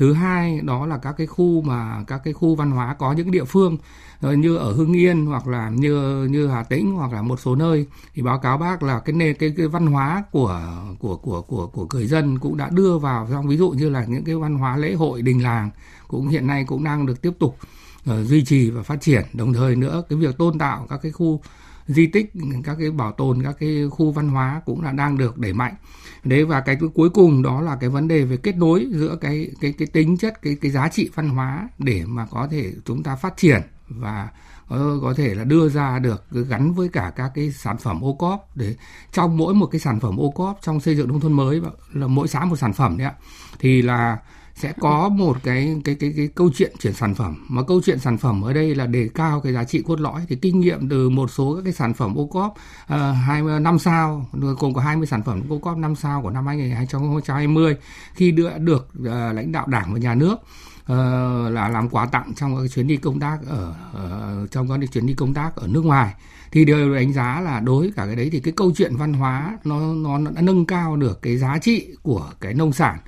thứ 0.00 0.12
hai 0.12 0.60
đó 0.60 0.86
là 0.86 0.98
các 0.98 1.14
cái 1.18 1.26
khu 1.26 1.62
mà 1.62 2.04
các 2.06 2.20
cái 2.24 2.32
khu 2.32 2.54
văn 2.54 2.70
hóa 2.70 2.94
có 2.94 3.12
những 3.12 3.30
địa 3.30 3.44
phương 3.44 3.76
ờ, 4.20 4.32
như 4.32 4.56
ở 4.56 4.72
Hưng 4.72 4.92
Yên 4.92 5.26
hoặc 5.26 5.46
là 5.46 5.70
như 5.70 6.24
như 6.30 6.46
Hà 6.46 6.62
Tĩnh 6.62 6.90
hoặc 6.90 7.12
là 7.12 7.22
một 7.22 7.40
số 7.40 7.54
nơi 7.54 7.86
thì 8.14 8.22
báo 8.22 8.38
cáo 8.38 8.58
bác 8.58 8.82
là 8.82 9.00
cái 9.00 9.14
nền 9.14 9.36
cái, 9.36 9.52
cái 9.56 9.68
văn 9.68 9.86
hóa 9.86 10.24
của 10.30 10.60
của 10.98 11.16
của 11.16 11.42
của 11.42 11.66
của 11.66 11.86
người 11.92 12.06
dân 12.06 12.38
cũng 12.38 12.56
đã 12.56 12.68
đưa 12.72 12.98
vào 12.98 13.28
trong 13.30 13.48
ví 13.48 13.56
dụ 13.56 13.70
như 13.70 13.88
là 13.88 14.04
những 14.04 14.24
cái 14.24 14.34
văn 14.34 14.54
hóa 14.54 14.76
lễ 14.76 14.94
hội 14.94 15.22
đình 15.22 15.42
làng 15.42 15.70
cũng 16.08 16.28
hiện 16.28 16.46
nay 16.46 16.64
cũng 16.64 16.84
đang 16.84 17.06
được 17.06 17.22
tiếp 17.22 17.32
tục 17.38 17.56
uh, 18.10 18.26
duy 18.26 18.44
trì 18.44 18.70
và 18.70 18.82
phát 18.82 19.00
triển. 19.00 19.24
Đồng 19.32 19.52
thời 19.52 19.76
nữa 19.76 20.02
cái 20.08 20.18
việc 20.18 20.38
tôn 20.38 20.58
tạo 20.58 20.86
các 20.90 21.00
cái 21.02 21.12
khu 21.12 21.40
di 21.86 22.06
tích 22.06 22.32
các 22.64 22.76
cái 22.80 22.90
bảo 22.90 23.12
tồn 23.12 23.42
các 23.42 23.56
cái 23.60 23.88
khu 23.90 24.10
văn 24.10 24.28
hóa 24.28 24.62
cũng 24.66 24.82
là 24.82 24.92
đang 24.92 25.18
được 25.18 25.38
đẩy 25.38 25.52
mạnh 25.52 25.74
đấy 26.24 26.44
và 26.44 26.60
cái 26.60 26.76
cuối 26.94 27.10
cùng 27.10 27.42
đó 27.42 27.60
là 27.60 27.76
cái 27.80 27.90
vấn 27.90 28.08
đề 28.08 28.24
về 28.24 28.36
kết 28.36 28.56
nối 28.56 28.86
giữa 28.92 29.16
cái 29.20 29.50
cái 29.60 29.72
cái 29.78 29.86
tính 29.86 30.16
chất 30.16 30.42
cái 30.42 30.56
cái 30.60 30.70
giá 30.70 30.88
trị 30.88 31.10
văn 31.14 31.28
hóa 31.28 31.68
để 31.78 32.04
mà 32.06 32.26
có 32.30 32.48
thể 32.50 32.72
chúng 32.84 33.02
ta 33.02 33.16
phát 33.16 33.36
triển 33.36 33.62
và 33.88 34.28
có, 34.68 34.98
có 35.02 35.14
thể 35.14 35.34
là 35.34 35.44
đưa 35.44 35.68
ra 35.68 35.98
được 35.98 36.24
gắn 36.48 36.72
với 36.72 36.88
cả 36.88 37.12
các 37.16 37.32
cái 37.34 37.50
sản 37.50 37.78
phẩm 37.78 38.04
ô 38.04 38.12
cóp 38.12 38.48
để 38.54 38.76
trong 39.12 39.36
mỗi 39.36 39.54
một 39.54 39.66
cái 39.66 39.80
sản 39.80 40.00
phẩm 40.00 40.20
ô 40.20 40.30
cóp 40.30 40.58
trong 40.62 40.80
xây 40.80 40.96
dựng 40.96 41.08
nông 41.08 41.20
thôn 41.20 41.32
mới 41.32 41.60
là 41.92 42.06
mỗi 42.06 42.28
xã 42.28 42.44
một 42.44 42.56
sản 42.56 42.72
phẩm 42.72 42.98
đấy 42.98 43.06
ạ 43.06 43.14
thì 43.58 43.82
là 43.82 44.18
sẽ 44.60 44.72
có 44.80 45.08
một 45.08 45.36
cái 45.42 45.76
cái 45.84 45.94
cái 45.94 46.12
cái 46.16 46.28
câu 46.34 46.50
chuyện 46.54 46.72
chuyển 46.80 46.92
sản 46.92 47.14
phẩm. 47.14 47.46
Mà 47.48 47.62
câu 47.62 47.80
chuyện 47.84 47.98
sản 47.98 48.18
phẩm 48.18 48.42
ở 48.42 48.52
đây 48.52 48.74
là 48.74 48.86
đề 48.86 49.08
cao 49.14 49.40
cái 49.40 49.52
giá 49.52 49.64
trị 49.64 49.82
cốt 49.86 50.00
lõi 50.00 50.20
thì 50.28 50.36
kinh 50.36 50.60
nghiệm 50.60 50.88
từ 50.88 51.08
một 51.08 51.30
số 51.30 51.54
các 51.54 51.62
cái 51.64 51.72
sản 51.72 51.94
phẩm 51.94 52.14
ô 52.14 52.26
cóp 52.26 52.54
ờ, 52.86 53.12
hai 53.12 53.42
uh, 53.42 53.62
năm 53.62 53.78
sao 53.78 54.26
gồm 54.32 54.74
có 54.74 54.80
20 54.80 55.06
sản 55.06 55.22
phẩm 55.22 55.42
ô 55.48 55.58
cóp 55.58 55.76
năm 55.76 55.94
sao 55.96 56.22
của 56.22 56.30
năm 56.30 56.46
2020 56.46 57.76
khi 58.14 58.30
đưa 58.30 58.58
được 58.58 58.88
uh, 58.98 59.06
lãnh 59.06 59.52
đạo 59.52 59.66
đảng 59.66 59.92
và 59.92 59.98
nhà 59.98 60.14
nước 60.14 60.34
uh, 60.34 60.88
là 61.52 61.68
làm 61.68 61.88
quà 61.88 62.06
tặng 62.06 62.32
trong 62.36 62.56
các 62.56 62.68
chuyến 62.74 62.86
đi 62.86 62.96
công 62.96 63.20
tác 63.20 63.38
ở 63.46 63.74
uh, 64.44 64.50
trong 64.50 64.68
các 64.68 64.92
chuyến 64.92 65.06
đi 65.06 65.14
công 65.14 65.34
tác 65.34 65.56
ở 65.56 65.66
nước 65.66 65.84
ngoài 65.84 66.14
thì 66.52 66.64
đều 66.64 66.94
đánh 66.94 67.12
giá 67.12 67.40
là 67.40 67.60
đối 67.60 67.80
với 67.80 67.92
cả 67.96 68.06
cái 68.06 68.16
đấy 68.16 68.28
thì 68.32 68.40
cái 68.40 68.52
câu 68.56 68.72
chuyện 68.76 68.96
văn 68.96 69.12
hóa 69.12 69.58
nó 69.64 69.94
nó 69.94 70.30
đã 70.30 70.42
nâng 70.42 70.66
cao 70.66 70.96
được 70.96 71.22
cái 71.22 71.36
giá 71.36 71.58
trị 71.58 71.88
của 72.02 72.30
cái 72.40 72.54
nông 72.54 72.72
sản 72.72 72.98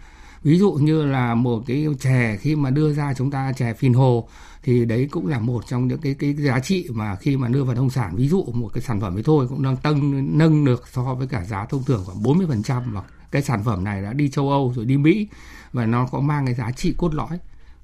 ví 0.43 0.59
dụ 0.59 0.73
như 0.73 1.07
là 1.07 1.35
một 1.35 1.63
cái 1.67 1.87
chè 2.01 2.37
khi 2.41 2.57
mà 2.57 2.71
đưa 2.71 2.93
ra 2.93 3.15
chúng 3.15 3.31
ta, 3.31 3.53
chè 3.53 3.75
phìn 3.75 3.93
hồ, 3.93 4.29
thì 4.63 4.85
đấy 4.85 5.09
cũng 5.11 5.27
là 5.27 5.39
một 5.39 5.67
trong 5.69 5.89
những 5.89 6.01
cái 6.01 6.15
cái 6.15 6.35
giá 6.35 6.61
trị 6.61 6.89
mà 6.93 7.17
khi 7.17 7.37
mà 7.37 7.49
đưa 7.49 7.65
vào 7.65 7.75
nông 7.75 7.91
sản. 7.91 8.17
Ví 8.17 8.29
dụ 8.29 8.45
một 8.53 8.71
cái 8.75 8.83
sản 8.83 9.01
phẩm 9.01 9.17
ấy 9.17 9.23
thôi, 9.23 9.47
cũng 9.49 9.63
đang 9.63 9.77
tăng, 9.77 10.39
nâng 10.39 10.65
được 10.65 10.89
so 10.93 11.15
với 11.15 11.27
cả 11.27 11.45
giá 11.45 11.67
thông 11.67 11.85
thường 11.85 12.03
khoảng 12.07 12.23
40% 12.23 12.83
và 12.93 13.03
cái 13.31 13.43
sản 13.43 13.65
phẩm 13.65 13.85
này 13.85 14.03
đã 14.03 14.13
đi 14.13 14.29
châu 14.29 14.51
Âu 14.51 14.73
rồi 14.77 14.85
đi 14.85 14.97
Mỹ, 14.97 15.29
và 15.73 15.87
nó 15.87 16.07
có 16.07 16.21
mang 16.21 16.47
cái 16.47 16.55
giá 16.55 16.71
trị 16.71 16.95
cốt 16.99 17.15
lõi 17.15 17.39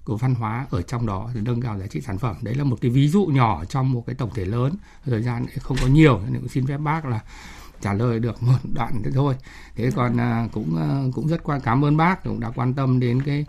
của 0.05 0.16
văn 0.16 0.35
hóa 0.35 0.66
ở 0.71 0.83
trong 0.83 1.07
đó 1.07 1.31
để 1.35 1.40
nâng 1.44 1.61
cao 1.61 1.79
giá 1.79 1.87
trị 1.87 2.01
sản 2.01 2.18
phẩm. 2.18 2.37
Đấy 2.42 2.55
là 2.55 2.64
một 2.64 2.79
cái 2.81 2.90
ví 2.90 3.09
dụ 3.09 3.27
nhỏ 3.27 3.64
trong 3.64 3.92
một 3.92 4.05
cái 4.07 4.14
tổng 4.14 4.31
thể 4.35 4.44
lớn. 4.44 4.75
Thời 5.05 5.23
gian 5.23 5.47
không 5.61 5.77
có 5.81 5.87
nhiều, 5.87 6.21
nên 6.31 6.40
cũng 6.40 6.49
xin 6.49 6.66
phép 6.66 6.79
bác 6.79 7.07
là 7.07 7.21
trả 7.81 7.93
lời 7.93 8.21
được 8.21 8.43
một 8.43 8.59
đoạn 8.73 9.03
thế 9.05 9.11
thôi. 9.14 9.35
Thế 9.77 9.91
còn 9.97 10.21
à, 10.21 10.49
cũng 10.53 10.77
à, 10.77 11.03
cũng 11.14 11.29
rất 11.29 11.43
quan, 11.43 11.61
cảm 11.61 11.85
ơn 11.85 11.97
bác, 11.97 12.25
cũng 12.25 12.41
đã 12.41 12.51
quan 12.51 12.75
tâm 12.75 13.01
đến 13.01 13.23
cái 13.23 13.47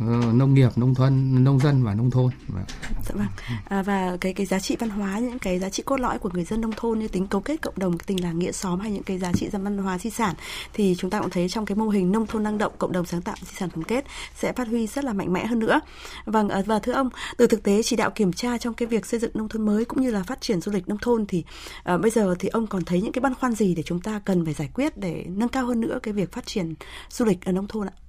Ờ, 0.00 0.32
nông 0.34 0.54
nghiệp 0.54 0.70
nông 0.76 0.94
thôn 0.94 1.44
nông 1.44 1.58
dân 1.58 1.84
và 1.84 1.94
nông 1.94 2.10
thôn. 2.10 2.30
Vâng. 2.48 2.64
dạ 3.04 3.14
vâng. 3.14 3.26
À, 3.68 3.82
và 3.82 4.16
cái 4.20 4.32
cái 4.32 4.46
giá 4.46 4.58
trị 4.58 4.76
văn 4.80 4.90
hóa 4.90 5.18
những 5.18 5.38
cái 5.38 5.58
giá 5.58 5.70
trị 5.70 5.82
cốt 5.86 6.00
lõi 6.00 6.18
của 6.18 6.30
người 6.32 6.44
dân 6.44 6.60
nông 6.60 6.72
thôn 6.76 6.98
như 6.98 7.08
tính 7.08 7.26
cấu 7.26 7.40
kết 7.40 7.62
cộng 7.62 7.78
đồng 7.78 7.98
tình 7.98 8.22
làng 8.22 8.38
nghĩa 8.38 8.52
xóm 8.52 8.80
hay 8.80 8.90
những 8.90 9.02
cái 9.02 9.18
giá 9.18 9.32
trị 9.32 9.48
văn 9.52 9.78
hóa 9.78 9.98
di 9.98 10.10
sản 10.10 10.34
thì 10.72 10.94
chúng 10.98 11.10
ta 11.10 11.20
cũng 11.20 11.30
thấy 11.30 11.48
trong 11.48 11.66
cái 11.66 11.76
mô 11.76 11.88
hình 11.88 12.12
nông 12.12 12.26
thôn 12.26 12.42
năng 12.42 12.58
động 12.58 12.72
cộng 12.78 12.92
đồng 12.92 13.06
sáng 13.06 13.22
tạo 13.22 13.34
di 13.40 13.52
sản 13.56 13.70
tổng 13.70 13.84
kết 13.84 14.04
sẽ 14.34 14.52
phát 14.52 14.68
huy 14.68 14.86
rất 14.86 15.04
là 15.04 15.12
mạnh 15.12 15.32
mẽ 15.32 15.46
hơn 15.46 15.58
nữa. 15.58 15.80
Vâng 16.24 16.48
và, 16.48 16.62
và 16.66 16.78
thưa 16.78 16.92
ông 16.92 17.10
từ 17.36 17.46
thực 17.46 17.62
tế 17.62 17.82
chỉ 17.82 17.96
đạo 17.96 18.10
kiểm 18.10 18.32
tra 18.32 18.58
trong 18.58 18.74
cái 18.74 18.86
việc 18.88 19.06
xây 19.06 19.20
dựng 19.20 19.30
nông 19.34 19.48
thôn 19.48 19.66
mới 19.66 19.84
cũng 19.84 20.02
như 20.02 20.10
là 20.10 20.22
phát 20.22 20.40
triển 20.40 20.60
du 20.60 20.72
lịch 20.72 20.88
nông 20.88 20.98
thôn 20.98 21.26
thì 21.26 21.44
à, 21.84 21.96
bây 21.96 22.10
giờ 22.10 22.34
thì 22.38 22.48
ông 22.48 22.66
còn 22.66 22.84
thấy 22.84 23.02
những 23.02 23.12
cái 23.12 23.20
băn 23.20 23.34
khoăn 23.34 23.54
gì 23.54 23.74
để 23.74 23.82
chúng 23.82 24.00
ta 24.00 24.20
cần 24.24 24.44
phải 24.44 24.54
giải 24.54 24.70
quyết 24.74 24.96
để 24.96 25.24
nâng 25.28 25.48
cao 25.48 25.66
hơn 25.66 25.80
nữa 25.80 25.98
cái 26.02 26.14
việc 26.14 26.32
phát 26.32 26.46
triển 26.46 26.74
du 27.10 27.24
lịch 27.24 27.44
ở 27.44 27.52
nông 27.52 27.66
thôn 27.66 27.86
ạ? 27.86 28.03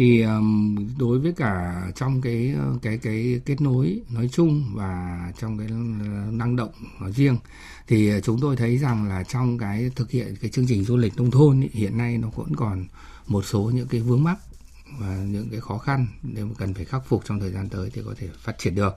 Thì 0.00 0.22
um, 0.22 0.76
đối 0.98 1.18
với 1.18 1.32
cả 1.32 1.82
trong 1.96 2.20
cái 2.20 2.54
cái 2.82 2.98
cái 2.98 3.40
kết 3.44 3.60
nối 3.60 4.00
nói 4.10 4.28
chung 4.32 4.64
và 4.74 5.18
trong 5.40 5.58
cái 5.58 5.68
năng 6.30 6.56
động 6.56 6.70
nói 7.00 7.12
riêng 7.12 7.36
thì 7.88 8.10
chúng 8.22 8.40
tôi 8.40 8.56
thấy 8.56 8.78
rằng 8.78 9.08
là 9.08 9.24
trong 9.24 9.58
cái 9.58 9.90
thực 9.96 10.10
hiện 10.10 10.34
cái 10.40 10.50
chương 10.50 10.66
trình 10.68 10.84
du 10.84 10.96
lịch 10.96 11.16
nông 11.16 11.30
thôn 11.30 11.60
ý, 11.60 11.68
hiện 11.72 11.98
nay 11.98 12.18
nó 12.18 12.28
vẫn 12.36 12.56
còn 12.56 12.84
một 13.26 13.42
số 13.42 13.70
những 13.74 13.88
cái 13.88 14.00
vướng 14.00 14.24
mắc 14.24 14.38
và 14.98 15.16
những 15.16 15.48
cái 15.50 15.60
khó 15.60 15.78
khăn 15.78 16.06
nếu 16.22 16.46
mà 16.46 16.52
cần 16.58 16.74
phải 16.74 16.84
khắc 16.84 17.06
phục 17.06 17.22
trong 17.24 17.40
thời 17.40 17.50
gian 17.50 17.68
tới 17.68 17.90
thì 17.94 18.02
có 18.04 18.14
thể 18.18 18.28
phát 18.38 18.58
triển 18.58 18.74
được. 18.74 18.94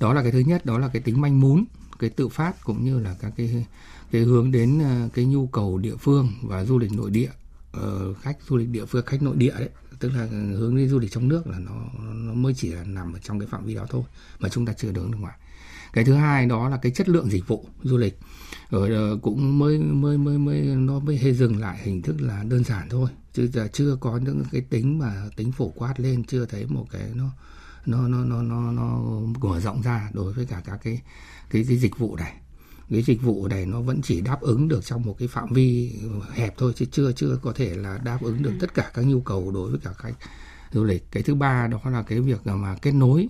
Đó 0.00 0.14
là 0.14 0.22
cái 0.22 0.32
thứ 0.32 0.38
nhất 0.38 0.66
đó 0.66 0.78
là 0.78 0.88
cái 0.88 1.02
tính 1.02 1.20
manh 1.20 1.40
mún 1.40 1.64
cái 1.98 2.10
tự 2.10 2.28
phát 2.28 2.64
cũng 2.64 2.84
như 2.84 3.00
là 3.00 3.16
các 3.20 3.32
cái 3.36 3.66
cái 4.10 4.22
hướng 4.22 4.52
đến 4.52 4.82
cái 5.14 5.24
nhu 5.24 5.46
cầu 5.46 5.78
địa 5.78 5.96
phương 5.96 6.32
và 6.42 6.64
du 6.64 6.78
lịch 6.78 6.92
nội 6.92 7.10
địa 7.10 7.30
uh, 7.76 8.18
khách 8.20 8.36
du 8.48 8.56
lịch 8.56 8.68
địa 8.68 8.84
phương 8.84 9.06
khách 9.06 9.22
nội 9.22 9.36
địa 9.36 9.54
đấy 9.58 9.68
tức 10.00 10.12
là 10.14 10.26
hướng 10.56 10.76
đi 10.76 10.88
du 10.88 10.98
lịch 10.98 11.12
trong 11.12 11.28
nước 11.28 11.46
là 11.46 11.58
nó 11.58 11.72
nó 12.14 12.34
mới 12.34 12.54
chỉ 12.54 12.72
là 12.72 12.84
nằm 12.84 13.12
ở 13.12 13.18
trong 13.18 13.38
cái 13.38 13.48
phạm 13.48 13.64
vi 13.64 13.74
đó 13.74 13.86
thôi, 13.90 14.02
mà 14.40 14.48
chúng 14.48 14.66
ta 14.66 14.72
chưa 14.72 14.92
đứng 14.92 15.10
được 15.10 15.18
ngoài. 15.20 15.38
Cái 15.92 16.04
thứ 16.04 16.14
hai 16.14 16.46
đó 16.46 16.68
là 16.68 16.76
cái 16.76 16.92
chất 16.92 17.08
lượng 17.08 17.30
dịch 17.30 17.46
vụ 17.46 17.66
du 17.82 17.96
lịch 17.96 18.18
ở 18.70 18.94
ờ, 18.94 19.18
cũng 19.22 19.58
mới 19.58 19.78
mới 19.78 20.18
mới 20.18 20.38
mới, 20.38 20.60
nó 20.60 20.98
mới 20.98 21.18
hơi 21.18 21.34
dừng 21.34 21.60
lại 21.60 21.78
hình 21.82 22.02
thức 22.02 22.20
là 22.20 22.44
đơn 22.48 22.64
giản 22.64 22.88
thôi. 22.88 23.10
Chứ 23.32 23.50
là 23.54 23.68
chưa 23.68 23.96
có 24.00 24.16
những 24.16 24.42
cái 24.52 24.60
tính 24.60 24.98
mà 24.98 25.28
tính 25.36 25.52
phổ 25.52 25.68
quát 25.68 26.00
lên, 26.00 26.24
chưa 26.24 26.46
thấy 26.46 26.66
một 26.66 26.86
cái 26.90 27.10
nó 27.14 27.30
nó 27.86 28.08
nó 28.08 28.24
nó 28.24 28.42
nó 28.42 28.72
nó 28.72 29.00
mở 29.40 29.60
rộng 29.60 29.82
ra 29.82 30.10
đối 30.12 30.32
với 30.32 30.46
cả 30.46 30.62
các 30.64 30.80
cái 30.82 31.00
cái 31.50 31.64
cái 31.68 31.76
dịch 31.76 31.98
vụ 31.98 32.16
này 32.16 32.34
cái 32.90 33.02
dịch 33.02 33.22
vụ 33.22 33.48
này 33.48 33.66
nó 33.66 33.80
vẫn 33.80 34.02
chỉ 34.02 34.20
đáp 34.20 34.40
ứng 34.40 34.68
được 34.68 34.84
trong 34.84 35.02
một 35.02 35.16
cái 35.18 35.28
phạm 35.28 35.52
vi 35.52 35.92
hẹp 36.32 36.54
thôi 36.58 36.72
chứ 36.76 36.86
chưa 36.90 37.12
chưa 37.12 37.38
có 37.42 37.52
thể 37.52 37.76
là 37.76 37.98
đáp 37.98 38.18
ứng 38.22 38.42
được 38.42 38.52
tất 38.60 38.74
cả 38.74 38.90
các 38.94 39.02
nhu 39.02 39.20
cầu 39.20 39.50
đối 39.50 39.70
với 39.70 39.80
cả 39.84 39.92
khách 39.92 40.14
du 40.72 40.84
lịch. 40.84 41.12
Cái 41.12 41.22
thứ 41.22 41.34
ba 41.34 41.66
đó 41.66 41.80
là 41.84 42.02
cái 42.02 42.20
việc 42.20 42.46
mà 42.46 42.76
kết 42.82 42.92
nối 42.92 43.28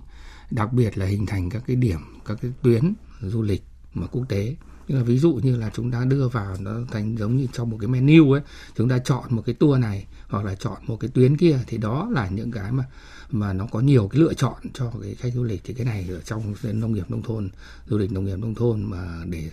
đặc 0.51 0.73
biệt 0.73 0.99
là 0.99 1.07
hình 1.07 1.27
thành 1.27 1.51
các 1.51 1.63
cái 1.67 1.77
điểm 1.77 2.01
các 2.25 2.39
cái 2.43 2.53
tuyến 2.63 2.95
du 3.21 3.43
lịch 3.43 3.63
mà 3.95 4.07
quốc 4.07 4.25
tế. 4.29 4.57
Như 4.89 4.97
là 4.97 5.03
ví 5.03 5.19
dụ 5.19 5.35
như 5.43 5.57
là 5.57 5.71
chúng 5.75 5.91
ta 5.91 6.05
đưa 6.05 6.29
vào 6.29 6.57
nó 6.61 6.73
thành 6.91 7.17
giống 7.19 7.37
như 7.37 7.47
trong 7.53 7.71
một 7.71 7.79
cái 7.81 7.89
menu 7.89 8.33
ấy 8.33 8.43
chúng 8.77 8.89
ta 8.89 8.99
chọn 8.99 9.25
một 9.29 9.43
cái 9.47 9.55
tour 9.55 9.81
này 9.81 10.07
hoặc 10.29 10.45
là 10.45 10.55
chọn 10.55 10.79
một 10.87 10.97
cái 10.97 11.11
tuyến 11.15 11.37
kia 11.37 11.59
thì 11.67 11.79
đó 11.79 12.09
là 12.11 12.29
những 12.29 12.51
cái 12.51 12.73
mà 12.73 12.85
mà 13.31 13.53
nó 13.53 13.67
có 13.67 13.81
nhiều 13.81 14.09
cái 14.09 14.21
lựa 14.21 14.35
chọn 14.35 14.63
cho 14.75 14.93
cái 15.03 15.15
khách 15.15 15.35
du 15.35 15.45
lịch 15.45 15.61
thì 15.65 15.75
cái 15.75 15.87
này 15.87 16.07
ở 16.11 16.21
trong 16.21 16.55
nông 16.63 16.93
nghiệp 16.93 17.11
nông 17.11 17.23
thôn 17.23 17.51
du 17.87 17.99
lịch 17.99 18.13
nông 18.13 18.25
nghiệp 18.25 18.37
nông 18.37 18.55
thôn 18.55 18.83
mà 18.83 19.25
để 19.27 19.51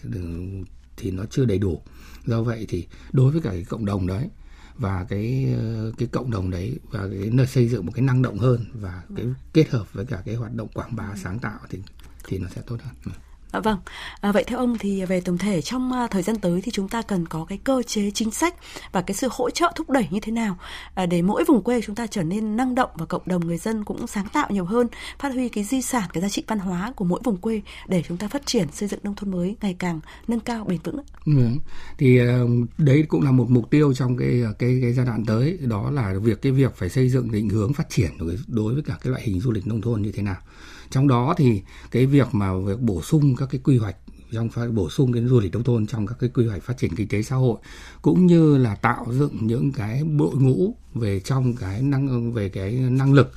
thì 0.98 1.12
nó 1.12 1.26
chưa 1.26 1.46
đầy 1.46 1.58
đủ 1.58 1.82
do 2.26 2.44
vậy 2.44 2.66
thì 2.70 2.88
đối 3.12 3.32
với 3.32 3.42
cả 3.42 3.50
cái 3.50 3.64
cộng 3.64 3.86
đồng 3.86 4.08
đấy 4.08 4.30
và 4.76 5.06
cái 5.10 5.56
cái 5.98 6.08
cộng 6.08 6.32
đồng 6.32 6.52
đấy 6.52 6.80
và 6.92 7.00
cái 7.00 7.30
nơi 7.32 7.48
xây 7.48 7.68
dựng 7.68 7.86
một 7.86 7.92
cái 7.96 8.02
năng 8.02 8.22
động 8.22 8.38
hơn 8.38 8.66
và 8.74 9.04
cái 9.16 9.26
kết 9.54 9.70
hợp 9.70 9.94
với 9.94 10.06
cả 10.06 10.22
cái 10.26 10.36
hoạt 10.36 10.54
động 10.54 10.68
quảng 10.74 10.96
bá 10.96 11.16
sáng 11.24 11.40
tạo 11.40 11.60
thì 11.70 11.80
thì 12.28 12.38
nó 12.38 12.48
sẽ 12.56 12.62
tốt 12.68 12.78
hơn. 12.84 13.16
À, 13.56 13.60
vâng, 13.60 13.78
à, 14.22 14.32
vậy 14.32 14.44
theo 14.48 14.60
ông 14.60 14.78
thì 14.78 15.06
về 15.06 15.22
tổng 15.22 15.38
thể 15.38 15.62
trong 15.62 15.92
à, 15.92 16.08
thời 16.08 16.22
gian 16.22 16.36
tới 16.36 16.62
thì 16.62 16.72
chúng 16.72 16.90
ta 16.90 17.02
cần 17.02 17.26
có 17.26 17.46
cái 17.46 17.58
cơ 17.64 17.84
chế 17.84 18.12
chính 18.12 18.32
sách 18.32 18.56
và 18.92 19.02
cái 19.02 19.16
sự 19.16 19.28
hỗ 19.32 19.50
trợ 19.50 19.72
thúc 19.76 19.90
đẩy 19.90 20.08
như 20.10 20.20
thế 20.20 20.32
nào 20.32 20.58
à, 20.96 21.06
để 21.06 21.22
mỗi 21.22 21.44
vùng 21.44 21.64
quê 21.64 21.82
chúng 21.82 21.96
ta 21.96 22.08
trở 22.08 22.24
nên 22.24 22.58
năng 22.58 22.76
động 22.76 22.90
và 22.96 23.06
cộng 23.06 23.22
đồng 23.26 23.48
người 23.48 23.58
dân 23.58 23.84
cũng 23.84 24.08
sáng 24.08 24.28
tạo 24.34 24.48
nhiều 24.50 24.66
hơn, 24.66 24.88
phát 25.20 25.34
huy 25.34 25.50
cái 25.50 25.64
di 25.64 25.82
sản, 25.82 26.04
cái 26.14 26.22
giá 26.22 26.30
trị 26.30 26.44
văn 26.48 26.60
hóa 26.60 26.94
của 26.96 27.06
mỗi 27.06 27.20
vùng 27.24 27.38
quê 27.38 27.62
để 27.88 28.04
chúng 28.08 28.18
ta 28.18 28.28
phát 28.28 28.46
triển 28.46 28.68
xây 28.72 28.90
dựng 28.90 29.00
nông 29.04 29.16
thôn 29.16 29.32
mới 29.32 29.56
ngày 29.62 29.76
càng 29.80 30.00
nâng 30.28 30.40
cao 30.40 30.66
bền 30.66 30.80
vững. 30.84 30.98
Ừ. 31.26 31.34
Thì 31.98 32.18
ờ, 32.18 32.48
đấy 32.78 33.06
cũng 33.08 33.22
là 33.22 33.32
một 33.32 33.50
mục 33.50 33.70
tiêu 33.70 33.94
trong 33.94 34.18
cái 34.18 34.42
ờ, 34.42 34.54
cái 34.60 34.80
cái 34.82 34.94
giai 34.94 35.06
đoạn 35.06 35.26
tới, 35.26 35.58
đó 35.62 35.92
là 35.92 36.14
việc 36.22 36.42
cái 36.42 36.52
việc 36.52 36.76
phải 36.76 36.90
xây 36.90 37.10
dựng 37.10 37.32
định 37.32 37.50
hướng 37.50 37.74
phát 37.74 37.90
triển 37.90 38.12
đối 38.48 38.74
với 38.74 38.84
cả 38.84 38.98
cái 39.04 39.12
loại 39.12 39.24
hình 39.24 39.40
du 39.40 39.52
lịch 39.52 39.68
nông 39.68 39.82
thôn 39.82 40.02
như 40.02 40.12
thế 40.12 40.24
nào 40.24 40.38
trong 40.96 41.08
đó 41.08 41.34
thì 41.38 41.62
cái 41.92 42.06
việc 42.06 42.28
mà 42.32 42.58
việc 42.58 42.80
bổ 42.80 43.02
sung 43.02 43.36
các 43.36 43.50
cái 43.52 43.62
quy 43.64 43.78
hoạch 43.78 43.96
trong 44.32 44.50
phải 44.50 44.68
bổ 44.68 44.90
sung 44.90 45.14
cái 45.14 45.24
du 45.24 45.40
lịch 45.40 45.54
nông 45.54 45.64
thôn 45.64 45.88
trong 45.88 46.08
các 46.08 46.18
cái 46.20 46.30
quy 46.34 46.48
hoạch 46.48 46.64
phát 46.64 46.78
triển 46.78 46.96
kinh 46.96 47.08
tế 47.08 47.24
xã 47.24 47.36
hội 47.36 47.58
cũng 48.02 48.26
như 48.26 48.58
là 48.58 48.76
tạo 48.76 49.06
dựng 49.12 49.38
những 49.42 49.72
cái 49.72 50.04
đội 50.18 50.36
ngũ 50.36 50.76
về 50.94 51.20
trong 51.20 51.56
cái 51.56 51.82
năng 51.82 52.34
về 52.34 52.50
cái 52.50 52.72
năng 52.72 53.14
lực 53.14 53.32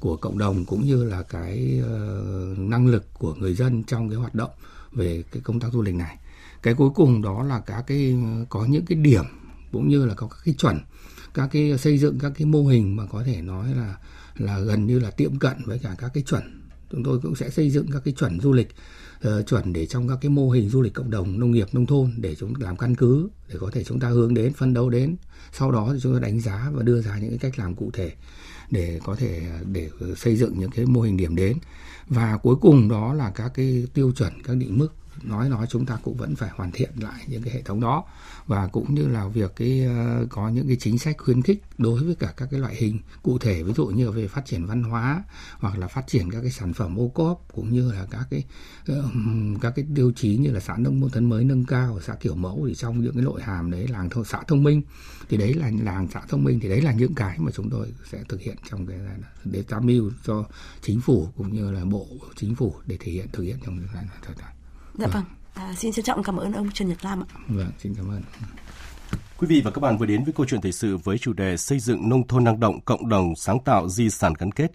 của 0.00 0.16
cộng 0.16 0.38
đồng 0.38 0.64
cũng 0.64 0.84
như 0.84 1.04
là 1.04 1.22
cái 1.22 1.82
uh, 1.82 2.58
năng 2.58 2.86
lực 2.86 3.14
của 3.14 3.34
người 3.34 3.54
dân 3.54 3.84
trong 3.84 4.08
cái 4.08 4.16
hoạt 4.18 4.34
động 4.34 4.50
về 4.92 5.24
cái 5.32 5.42
công 5.42 5.60
tác 5.60 5.68
du 5.72 5.82
lịch 5.82 5.94
này. 5.94 6.16
Cái 6.62 6.74
cuối 6.74 6.90
cùng 6.94 7.22
đó 7.22 7.42
là 7.42 7.60
các 7.60 7.84
cái 7.86 8.16
có 8.48 8.64
những 8.64 8.84
cái 8.86 8.98
điểm 8.98 9.24
cũng 9.72 9.88
như 9.88 10.06
là 10.06 10.14
có 10.14 10.26
các 10.26 10.38
cái 10.44 10.54
chuẩn 10.58 10.78
các 11.34 11.48
cái 11.52 11.78
xây 11.78 11.98
dựng 11.98 12.18
các 12.18 12.32
cái 12.38 12.46
mô 12.46 12.62
hình 12.62 12.96
mà 12.96 13.06
có 13.06 13.22
thể 13.22 13.42
nói 13.42 13.74
là 13.74 13.96
là 14.36 14.58
gần 14.58 14.86
như 14.86 14.98
là 14.98 15.10
tiệm 15.10 15.38
cận 15.38 15.56
với 15.64 15.78
cả 15.78 15.94
các 15.98 16.10
cái 16.14 16.22
chuẩn 16.22 16.59
chúng 16.90 17.04
tôi 17.04 17.18
cũng 17.22 17.36
sẽ 17.36 17.50
xây 17.50 17.70
dựng 17.70 17.86
các 17.92 18.02
cái 18.04 18.14
chuẩn 18.14 18.40
du 18.40 18.52
lịch 18.52 18.68
uh, 19.28 19.46
chuẩn 19.46 19.72
để 19.72 19.86
trong 19.86 20.08
các 20.08 20.18
cái 20.20 20.30
mô 20.30 20.50
hình 20.50 20.68
du 20.68 20.82
lịch 20.82 20.94
cộng 20.94 21.10
đồng 21.10 21.40
nông 21.40 21.50
nghiệp 21.50 21.68
nông 21.72 21.86
thôn 21.86 22.12
để 22.16 22.34
chúng 22.34 22.54
làm 22.58 22.76
căn 22.76 22.94
cứ 22.94 23.28
để 23.48 23.54
có 23.60 23.70
thể 23.72 23.84
chúng 23.84 24.00
ta 24.00 24.08
hướng 24.08 24.34
đến 24.34 24.52
phân 24.52 24.74
đấu 24.74 24.90
đến. 24.90 25.16
Sau 25.52 25.70
đó 25.70 25.90
thì 25.92 25.98
chúng 26.02 26.14
ta 26.14 26.20
đánh 26.20 26.40
giá 26.40 26.70
và 26.74 26.82
đưa 26.82 27.02
ra 27.02 27.18
những 27.18 27.30
cái 27.30 27.38
cách 27.38 27.58
làm 27.58 27.74
cụ 27.74 27.90
thể 27.90 28.12
để 28.70 29.00
có 29.04 29.16
thể 29.16 29.42
để 29.72 29.90
xây 30.16 30.36
dựng 30.36 30.58
những 30.58 30.70
cái 30.70 30.86
mô 30.86 31.00
hình 31.00 31.16
điểm 31.16 31.36
đến. 31.36 31.56
Và 32.08 32.38
cuối 32.42 32.56
cùng 32.56 32.88
đó 32.88 33.14
là 33.14 33.30
các 33.30 33.52
cái 33.54 33.86
tiêu 33.94 34.12
chuẩn 34.12 34.42
các 34.42 34.56
định 34.56 34.78
mức 34.78 34.88
nói 35.22 35.48
nói 35.48 35.66
chúng 35.70 35.86
ta 35.86 35.98
cũng 36.02 36.16
vẫn 36.16 36.36
phải 36.36 36.50
hoàn 36.54 36.70
thiện 36.70 36.90
lại 36.96 37.24
những 37.26 37.42
cái 37.42 37.54
hệ 37.54 37.62
thống 37.62 37.80
đó. 37.80 38.04
Và 38.46 38.66
cũng 38.66 38.94
như 38.94 39.08
là 39.08 39.28
việc 39.28 39.52
cái 39.56 39.84
ờ, 39.84 40.26
có 40.30 40.48
những 40.48 40.66
cái 40.66 40.76
chính 40.80 40.98
sách 40.98 41.16
khuyến 41.18 41.42
khích 41.42 41.62
đối 41.78 42.04
với 42.04 42.14
cả 42.14 42.34
các 42.36 42.48
cái 42.50 42.60
loại 42.60 42.74
hình 42.74 42.98
cụ 43.22 43.38
thể, 43.38 43.62
ví 43.62 43.72
dụ 43.72 43.86
như 43.86 44.10
về 44.10 44.28
phát 44.28 44.46
triển 44.46 44.66
văn 44.66 44.82
hóa 44.82 45.24
hoặc 45.58 45.78
là 45.78 45.88
phát 45.88 46.06
triển 46.06 46.30
các 46.30 46.40
cái 46.40 46.50
sản 46.50 46.72
phẩm 46.72 46.98
ô 46.98 47.08
cốp 47.08 47.46
cũng 47.54 47.72
như 47.72 47.92
là 47.92 48.06
các 48.10 48.26
cái 48.30 48.44
ờ, 48.86 49.04
các 49.60 49.72
cái 49.76 49.84
tiêu 49.94 50.12
chí 50.16 50.36
như 50.36 50.50
là 50.50 50.60
xã 50.60 50.76
nông 50.76 51.10
thôn 51.10 51.24
mới 51.24 51.44
nâng 51.44 51.64
cao, 51.64 52.00
xã 52.02 52.14
kiểu 52.14 52.34
mẫu 52.34 52.64
thì 52.68 52.74
trong 52.74 53.00
những 53.00 53.14
cái 53.14 53.22
nội 53.22 53.42
hàm 53.42 53.70
đấy, 53.70 53.88
làng 53.88 54.10
thôn, 54.10 54.24
xã 54.24 54.42
thông 54.48 54.62
minh 54.62 54.82
thì 55.28 55.36
đấy 55.36 55.54
là, 55.54 55.70
làng 55.82 56.08
xã 56.14 56.20
thông 56.28 56.44
minh 56.44 56.60
thì 56.60 56.68
đấy 56.68 56.80
là 56.80 56.92
những 56.92 57.14
cái 57.14 57.38
mà 57.38 57.50
chúng 57.54 57.70
tôi 57.70 57.92
sẽ 58.10 58.24
thực 58.28 58.40
hiện 58.40 58.56
trong 58.70 58.86
cái 58.86 58.98
để 59.44 59.64
tham 59.68 59.86
mưu 59.86 60.10
cho 60.24 60.44
chính 60.82 61.00
phủ 61.00 61.28
cũng 61.36 61.54
như 61.54 61.70
là 61.70 61.84
bộ 61.84 62.06
chính 62.36 62.54
phủ 62.54 62.74
để 62.86 62.96
thể 63.00 63.12
hiện, 63.12 63.26
thực 63.32 63.42
hiện 63.42 63.56
trong 63.64 63.78
thời 64.22 64.34
gian 64.36 64.59
Dạ 64.94 65.06
vâng. 65.06 65.24
À, 65.54 65.74
xin 65.76 65.92
trân 65.92 66.04
trọng 66.04 66.22
cảm 66.22 66.36
ơn 66.36 66.52
ông 66.52 66.70
Trần 66.70 66.88
Nhật 66.88 67.04
Lam 67.04 67.22
ạ. 67.22 67.26
Vâng, 67.48 67.72
xin 67.78 67.94
cảm 67.94 68.10
ơn. 68.10 68.22
Quý 69.38 69.46
vị 69.46 69.60
và 69.64 69.70
các 69.70 69.80
bạn 69.80 69.98
vừa 69.98 70.06
đến 70.06 70.24
với 70.24 70.32
câu 70.32 70.46
chuyện 70.46 70.60
thời 70.60 70.72
sự 70.72 70.96
với 70.96 71.18
chủ 71.18 71.32
đề 71.32 71.56
xây 71.56 71.78
dựng 71.78 72.08
nông 72.08 72.26
thôn 72.26 72.44
năng 72.44 72.60
động, 72.60 72.80
cộng 72.80 73.08
đồng, 73.08 73.36
sáng 73.36 73.58
tạo, 73.64 73.88
di 73.88 74.10
sản 74.10 74.32
gắn 74.38 74.52
kết. 74.52 74.72